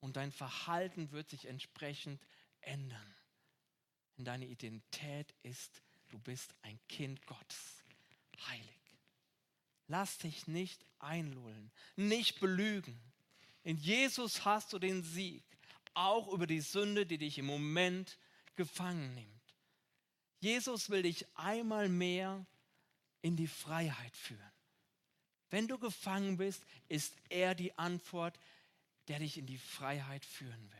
Und 0.00 0.16
dein 0.16 0.32
Verhalten 0.32 1.12
wird 1.12 1.30
sich 1.30 1.46
entsprechend 1.46 2.20
ändern. 2.60 3.14
Denn 4.16 4.24
deine 4.24 4.46
Identität 4.46 5.34
ist, 5.42 5.80
du 6.08 6.18
bist 6.18 6.54
ein 6.62 6.78
Kind 6.88 7.24
Gottes. 7.26 7.84
Heilig. 8.48 8.68
Lass 9.88 10.18
dich 10.18 10.46
nicht 10.46 10.84
einlullen, 10.98 11.70
nicht 11.96 12.40
belügen. 12.40 13.00
In 13.62 13.76
Jesus 13.76 14.44
hast 14.44 14.72
du 14.72 14.78
den 14.78 15.02
Sieg, 15.02 15.44
auch 15.94 16.28
über 16.28 16.46
die 16.46 16.60
Sünde, 16.60 17.06
die 17.06 17.18
dich 17.18 17.38
im 17.38 17.46
Moment 17.46 18.18
gefangen 18.56 19.14
nimmt. 19.14 19.41
Jesus 20.42 20.90
will 20.90 21.02
dich 21.02 21.24
einmal 21.36 21.88
mehr 21.88 22.44
in 23.22 23.36
die 23.36 23.46
Freiheit 23.46 24.16
führen. 24.16 24.40
Wenn 25.50 25.68
du 25.68 25.78
gefangen 25.78 26.36
bist, 26.36 26.64
ist 26.88 27.14
er 27.28 27.54
die 27.54 27.78
Antwort, 27.78 28.36
der 29.06 29.20
dich 29.20 29.38
in 29.38 29.46
die 29.46 29.58
Freiheit 29.58 30.24
führen 30.24 30.72
will. 30.72 30.78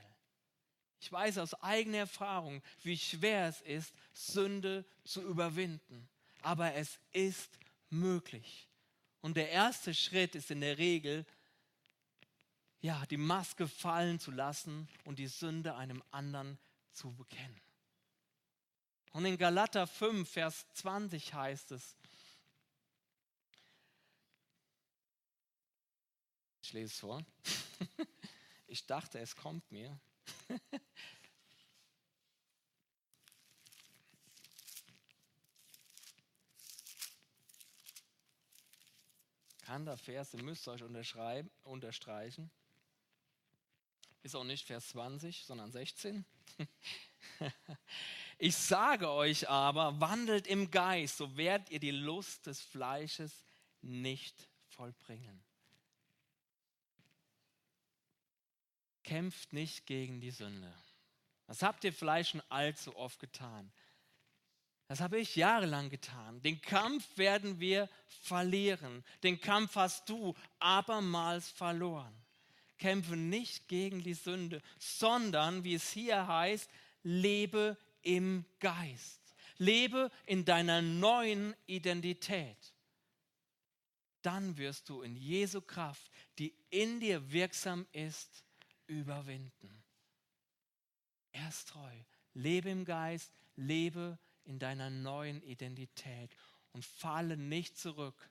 Ich 1.00 1.12
weiß 1.12 1.38
aus 1.38 1.54
eigener 1.62 1.98
Erfahrung, 1.98 2.60
wie 2.82 2.98
schwer 2.98 3.46
es 3.46 3.60
ist, 3.60 3.94
Sünde 4.12 4.84
zu 5.04 5.22
überwinden. 5.22 6.08
Aber 6.40 6.74
es 6.74 6.98
ist 7.12 7.56
möglich. 7.88 8.68
Und 9.20 9.36
der 9.36 9.50
erste 9.50 9.94
Schritt 9.94 10.34
ist 10.34 10.50
in 10.50 10.60
der 10.60 10.78
Regel, 10.78 11.24
ja, 12.80 13.06
die 13.06 13.16
Maske 13.16 13.68
fallen 13.68 14.18
zu 14.18 14.32
lassen 14.32 14.88
und 15.04 15.20
die 15.20 15.28
Sünde 15.28 15.76
einem 15.76 16.02
anderen 16.10 16.58
zu 16.92 17.12
bekennen. 17.14 17.60
Und 19.12 19.24
in 19.26 19.36
Galater 19.36 19.86
5, 19.86 20.28
Vers 20.28 20.66
20 20.74 21.34
heißt 21.34 21.72
es, 21.72 21.96
ich 26.62 26.72
lese 26.72 26.86
es 26.86 26.98
vor, 26.98 27.22
ich 28.66 28.86
dachte, 28.86 29.18
es 29.18 29.36
kommt 29.36 29.70
mir. 29.70 30.00
Kann 39.60 39.84
der 39.84 39.98
Vers, 39.98 40.32
ihr 40.34 40.42
müsst 40.42 40.66
euch 40.68 40.82
unterstreichen. 40.82 42.50
Ist 44.22 44.34
auch 44.34 44.44
nicht 44.44 44.66
Vers 44.66 44.88
20, 44.88 45.44
sondern 45.44 45.70
16. 45.70 46.24
Ich 48.44 48.56
sage 48.56 49.08
euch 49.08 49.48
aber, 49.48 50.00
wandelt 50.00 50.48
im 50.48 50.72
Geist, 50.72 51.18
so 51.18 51.36
werdet 51.36 51.70
ihr 51.70 51.78
die 51.78 51.92
Lust 51.92 52.48
des 52.48 52.60
Fleisches 52.60 53.44
nicht 53.82 54.48
vollbringen. 54.66 55.44
Kämpft 59.04 59.52
nicht 59.52 59.86
gegen 59.86 60.20
die 60.20 60.32
Sünde. 60.32 60.74
Das 61.46 61.62
habt 61.62 61.84
ihr 61.84 61.92
vielleicht 61.92 62.30
schon 62.30 62.42
allzu 62.48 62.96
oft 62.96 63.20
getan. 63.20 63.70
Das 64.88 65.00
habe 65.00 65.20
ich 65.20 65.36
jahrelang 65.36 65.88
getan. 65.88 66.42
Den 66.42 66.60
Kampf 66.60 67.16
werden 67.16 67.60
wir 67.60 67.88
verlieren. 68.08 69.04
Den 69.22 69.40
Kampf 69.40 69.76
hast 69.76 70.08
du 70.08 70.34
abermals 70.58 71.48
verloren. 71.48 72.12
Kämpfe 72.78 73.14
nicht 73.14 73.68
gegen 73.68 74.02
die 74.02 74.14
Sünde, 74.14 74.60
sondern, 74.80 75.62
wie 75.62 75.74
es 75.74 75.92
hier 75.92 76.26
heißt, 76.26 76.68
lebe 77.04 77.76
im 78.02 78.44
Geist. 78.60 79.20
Lebe 79.58 80.10
in 80.26 80.44
deiner 80.44 80.82
neuen 80.82 81.54
Identität. 81.66 82.74
Dann 84.22 84.56
wirst 84.56 84.88
du 84.88 85.02
in 85.02 85.16
Jesu 85.16 85.60
Kraft, 85.60 86.10
die 86.38 86.54
in 86.70 87.00
dir 87.00 87.32
wirksam 87.32 87.86
ist, 87.92 88.44
überwinden. 88.86 89.82
Er 91.32 91.48
ist 91.48 91.68
treu. 91.68 91.96
Lebe 92.34 92.70
im 92.70 92.84
Geist, 92.84 93.32
lebe 93.56 94.18
in 94.44 94.58
deiner 94.58 94.90
neuen 94.90 95.42
Identität 95.42 96.34
und 96.72 96.84
falle 96.84 97.36
nicht 97.36 97.78
zurück 97.78 98.30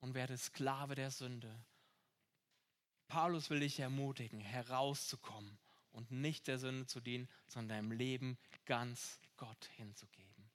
und 0.00 0.14
werde 0.14 0.36
Sklave 0.36 0.94
der 0.94 1.10
Sünde. 1.10 1.64
Paulus 3.08 3.50
will 3.50 3.60
dich 3.60 3.80
ermutigen, 3.80 4.40
herauszukommen 4.40 5.58
und 5.92 6.10
nicht 6.10 6.46
der 6.46 6.58
Sünde 6.58 6.86
zu 6.86 7.00
dienen, 7.00 7.28
sondern 7.46 7.76
deinem 7.76 7.92
Leben 7.92 8.38
ganz 8.66 9.20
Gott 9.36 9.68
hinzugeben. 9.76 10.50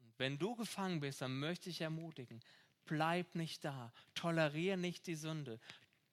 Und 0.00 0.18
wenn 0.18 0.38
du 0.38 0.54
gefangen 0.56 1.00
bist, 1.00 1.20
dann 1.22 1.38
möchte 1.38 1.70
ich 1.70 1.80
ermutigen, 1.80 2.40
bleib 2.84 3.34
nicht 3.34 3.64
da, 3.64 3.92
toleriere 4.14 4.76
nicht 4.76 5.06
die 5.06 5.14
Sünde, 5.14 5.60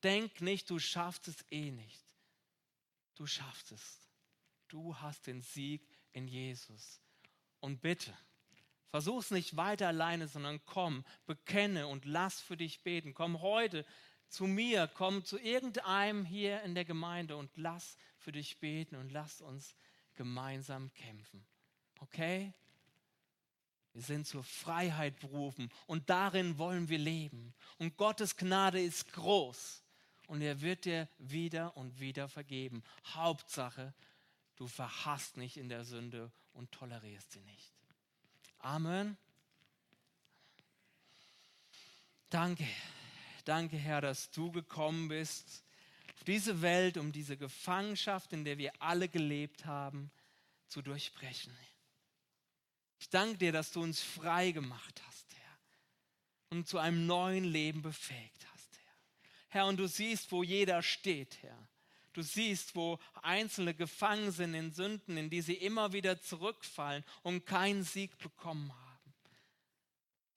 denk 0.03 0.41
nicht, 0.41 0.69
du 0.69 0.79
schaffst 0.79 1.27
es 1.27 1.45
eh 1.51 1.71
nicht. 1.71 2.03
Du 3.15 3.25
schaffst 3.25 3.71
es. 3.71 4.01
Du 4.67 4.95
hast 4.97 5.27
den 5.27 5.41
Sieg 5.41 5.87
in 6.11 6.27
Jesus. 6.27 6.99
Und 7.59 7.81
bitte, 7.81 8.13
versuch 8.89 9.21
es 9.21 9.31
nicht 9.31 9.55
weiter 9.55 9.87
alleine, 9.87 10.27
sondern 10.27 10.63
komm, 10.65 11.03
bekenne 11.25 11.87
und 11.87 12.05
lass 12.05 12.41
für 12.41 12.57
dich 12.57 12.81
beten. 12.81 13.13
Komm 13.13 13.41
heute 13.41 13.85
zu 14.29 14.45
mir, 14.45 14.89
komm 14.93 15.23
zu 15.23 15.39
irgendeinem 15.39 16.25
hier 16.25 16.61
in 16.63 16.75
der 16.75 16.85
Gemeinde 16.85 17.37
und 17.37 17.49
lass 17.55 17.97
für 18.17 18.31
dich 18.31 18.57
beten 18.59 18.95
und 18.95 19.11
lass 19.11 19.41
uns 19.41 19.75
gemeinsam 20.15 20.93
kämpfen. 20.93 21.45
Okay? 21.99 22.53
Wir 23.93 24.01
sind 24.01 24.27
zur 24.27 24.43
Freiheit 24.43 25.19
berufen 25.19 25.71
und 25.87 26.09
darin 26.09 26.57
wollen 26.57 26.89
wir 26.89 26.97
leben. 26.97 27.53
Und 27.77 27.95
Gottes 27.95 28.35
Gnade 28.35 28.81
ist 28.81 29.13
groß 29.13 29.83
und 30.27 30.41
er 30.41 30.61
wird 30.61 30.85
dir 30.85 31.07
wieder 31.17 31.77
und 31.77 31.99
wieder 31.99 32.27
vergeben. 32.27 32.83
Hauptsache, 33.13 33.93
du 34.57 34.67
verhasst 34.67 35.37
nicht 35.37 35.57
in 35.57 35.69
der 35.69 35.85
Sünde 35.85 36.31
und 36.53 36.71
tolerierst 36.71 37.31
sie 37.31 37.41
nicht. 37.41 37.73
Amen. 38.59 39.17
Danke. 42.29 42.67
Danke, 43.45 43.77
Herr, 43.77 44.01
dass 44.01 44.31
du 44.31 44.51
gekommen 44.51 45.07
bist 45.07 45.63
auf 46.15 46.23
diese 46.23 46.61
Welt, 46.61 46.97
um 46.97 47.11
diese 47.11 47.37
Gefangenschaft, 47.37 48.33
in 48.33 48.43
der 48.43 48.57
wir 48.57 48.71
alle 48.79 49.07
gelebt 49.07 49.65
haben, 49.65 50.11
zu 50.67 50.81
durchbrechen. 50.81 51.55
Ich 52.99 53.09
danke 53.09 53.37
dir, 53.37 53.51
dass 53.51 53.71
du 53.71 53.83
uns 53.83 54.01
frei 54.01 54.51
gemacht 54.51 55.01
hast, 55.05 55.27
Herr, 55.35 55.59
und 56.49 56.67
zu 56.67 56.79
einem 56.79 57.05
neuen 57.05 57.43
Leben 57.43 57.83
befähigt 57.83 58.47
hast, 58.51 58.77
Herr. 58.77 58.93
Herr, 59.49 59.65
und 59.67 59.77
du 59.77 59.87
siehst, 59.87 60.31
wo 60.31 60.41
jeder 60.41 60.81
steht, 60.81 61.37
Herr. 61.43 61.67
Du 62.13 62.23
siehst, 62.23 62.75
wo 62.75 62.97
Einzelne 63.21 63.73
gefangen 63.75 64.31
sind 64.31 64.53
in 64.55 64.71
Sünden, 64.71 65.17
in 65.17 65.29
die 65.29 65.41
sie 65.41 65.55
immer 65.55 65.93
wieder 65.93 66.19
zurückfallen 66.19 67.03
und 67.21 67.45
keinen 67.45 67.83
Sieg 67.83 68.17
bekommen 68.17 68.73
haben. 68.73 68.84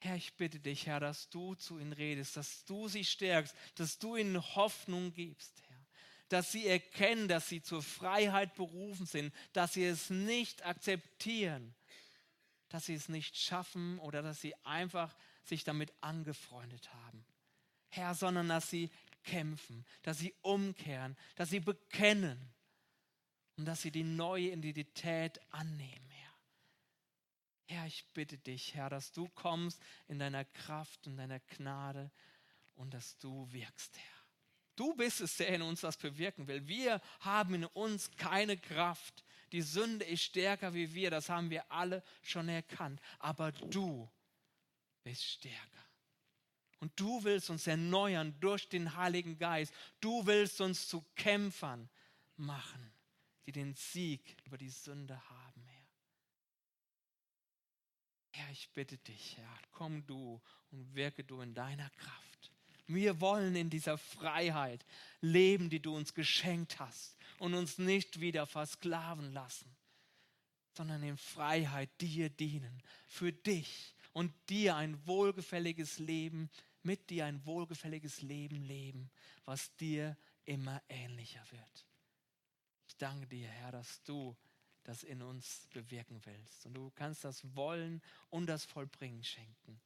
Herr, 0.01 0.17
ich 0.17 0.35
bitte 0.35 0.61
dich, 0.61 0.87
Herr, 0.87 1.01
dass 1.01 1.29
du 1.29 1.55
zu 1.55 1.79
ihnen 1.79 1.93
redest, 1.93 2.37
dass 2.37 2.65
du 2.65 2.89
sie 2.89 3.05
stärkst, 3.05 3.55
dass 3.75 3.99
du 3.99 4.17
ihnen 4.17 4.41
Hoffnung 4.55 5.13
gibst, 5.13 5.61
Herr. 5.69 5.87
Dass 6.29 6.53
sie 6.53 6.67
erkennen, 6.67 7.27
dass 7.27 7.49
sie 7.49 7.63
zur 7.63 7.83
Freiheit 7.83 8.55
berufen 8.55 9.07
sind, 9.07 9.35
dass 9.53 9.73
sie 9.73 9.85
es 9.85 10.11
nicht 10.11 10.65
akzeptieren, 10.65 11.75
dass 12.69 12.87
sie 12.87 12.95
es 12.95 13.09
nicht 13.09 13.37
schaffen 13.37 13.99
oder 13.99 14.23
dass 14.23 14.41
sie 14.41 14.55
einfach 14.65 15.17
sich 15.43 15.65
damit 15.65 15.93
angefreundet 16.01 16.93
haben. 16.93 17.25
Herr, 17.89 18.15
sondern 18.15 18.49
dass 18.49 18.71
sie 18.71 18.91
kämpfen, 19.25 19.85
dass 20.03 20.19
sie 20.19 20.35
umkehren, 20.43 21.17
dass 21.35 21.51
sie 21.51 21.61
bekennen 21.61 22.39
und 23.57 23.65
dass 23.65 23.83
sie 23.83 23.91
die 23.91 24.05
neue 24.05 24.53
Identität 24.53 25.41
annehmen. 25.51 26.08
Herr, 27.69 27.87
ich 27.87 28.07
bitte 28.15 28.39
dich, 28.39 28.75
Herr, 28.75 28.89
dass 28.89 29.13
du 29.13 29.29
kommst 29.29 29.81
in 30.09 30.19
deiner 30.19 30.47
Kraft 30.47 31.07
und 31.07 31.19
deiner 31.19 31.39
Gnade 31.41 32.11
und 32.77 32.95
dass 32.95 33.19
du 33.19 33.47
wirkst, 33.53 33.99
Herr. 33.99 34.19
Du 34.75 34.95
bist 34.95 35.21
es, 35.21 35.37
der 35.37 35.49
in 35.49 35.61
uns 35.63 35.83
das 35.83 35.99
bewirken 35.99 36.47
will. 36.47 36.67
Wir 36.67 37.03
haben 37.21 37.55
in 37.55 37.65
uns 37.67 38.11
keine 38.17 38.57
Kraft. 38.57 39.23
Die 39.53 39.61
Sünde 39.61 40.05
ist 40.05 40.23
stärker 40.23 40.73
wie 40.73 40.95
wir, 40.95 41.11
das 41.11 41.29
haben 41.29 41.51
wir 41.51 41.71
alle 41.71 42.03
schon 42.23 42.49
erkannt. 42.49 43.01
Aber 43.19 43.53
du 43.53 44.09
bist 45.03 45.25
stärker. 45.25 45.85
Und 46.81 46.93
du 46.99 47.23
willst 47.25 47.51
uns 47.51 47.67
erneuern 47.67 48.35
durch 48.41 48.69
den 48.69 48.97
Heiligen 48.97 49.37
Geist. 49.37 49.75
Du 50.01 50.25
willst 50.25 50.61
uns 50.61 50.89
zu 50.89 51.05
Kämpfern 51.17 51.91
machen, 52.37 52.93
die 53.47 53.53
den 53.53 53.75
Sieg 53.75 54.37
über 54.45 54.57
die 54.57 54.71
Sünde 54.71 55.21
haben. 55.29 55.68
Herr, 58.39 58.51
ich 58.53 58.71
bitte 58.71 58.99
dich, 58.99 59.37
Herr, 59.37 59.59
komm 59.73 60.07
du 60.07 60.41
und 60.71 60.95
wirke 60.95 61.25
du 61.25 61.41
in 61.41 61.55
deiner 61.55 61.91
Kraft. 61.91 62.53
Wir 62.87 63.21
wollen 63.21 63.57
in 63.57 63.69
dieser 63.69 63.99
Freiheit 63.99 64.87
leben, 65.21 65.69
die 65.71 65.81
du 65.81 65.95
uns 65.95 66.15
geschenkt 66.15 66.79
hast 66.79 67.17
und 67.39 67.55
uns 67.55 67.79
nicht 67.79 68.21
wieder 68.21 68.47
versklaven 68.47 69.33
lassen, 69.33 69.77
sondern 70.75 71.03
in 71.03 71.17
Freiheit 71.17 71.91
dir 72.01 72.31
dienen, 72.31 72.83
für 73.07 73.33
dich 73.33 73.95
und 74.13 74.33
dir 74.49 74.77
ein 74.77 75.05
wohlgefälliges 75.07 75.99
Leben, 75.99 76.49
mit 76.83 77.11
dir 77.11 77.27
ein 77.27 77.45
wohlgefälliges 77.45 78.23
Leben 78.23 78.63
leben, 78.63 79.11
was 79.45 79.75
dir 79.77 80.17
immer 80.45 80.81
ähnlicher 80.89 81.45
wird. 81.51 81.87
Ich 82.87 82.97
danke 82.97 83.27
dir, 83.27 83.49
Herr, 83.49 83.73
dass 83.73 84.03
du 84.05 84.37
das 84.89 85.03
in 85.03 85.21
uns 85.21 85.69
bewirken 85.75 86.19
willst. 86.25 86.65
Und 86.65 86.73
du 86.73 86.91
kannst 86.93 87.23
das 87.23 87.55
Wollen 87.55 88.01
und 88.31 88.47
das 88.47 88.65
Vollbringen 88.65 89.23
schenken. 89.23 89.79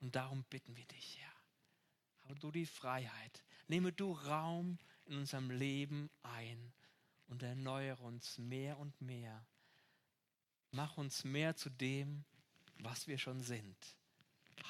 Und 0.00 0.14
darum 0.14 0.44
bitten 0.44 0.76
wir 0.76 0.84
dich, 0.84 1.18
Herr. 1.18 1.34
Habe 2.22 2.38
du 2.38 2.52
die 2.52 2.64
Freiheit. 2.64 3.42
Nehme 3.66 3.92
du 3.92 4.12
Raum 4.12 4.78
in 5.06 5.16
unserem 5.16 5.50
Leben 5.50 6.08
ein 6.22 6.72
und 7.26 7.42
erneuere 7.42 8.00
uns 8.02 8.38
mehr 8.38 8.78
und 8.78 9.00
mehr. 9.00 9.44
Mach 10.70 10.98
uns 10.98 11.24
mehr 11.24 11.56
zu 11.56 11.68
dem, 11.68 12.24
was 12.78 13.08
wir 13.08 13.18
schon 13.18 13.42
sind. 13.42 13.76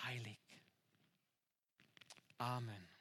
Heilig. 0.03 0.41
Amen. 2.39 2.94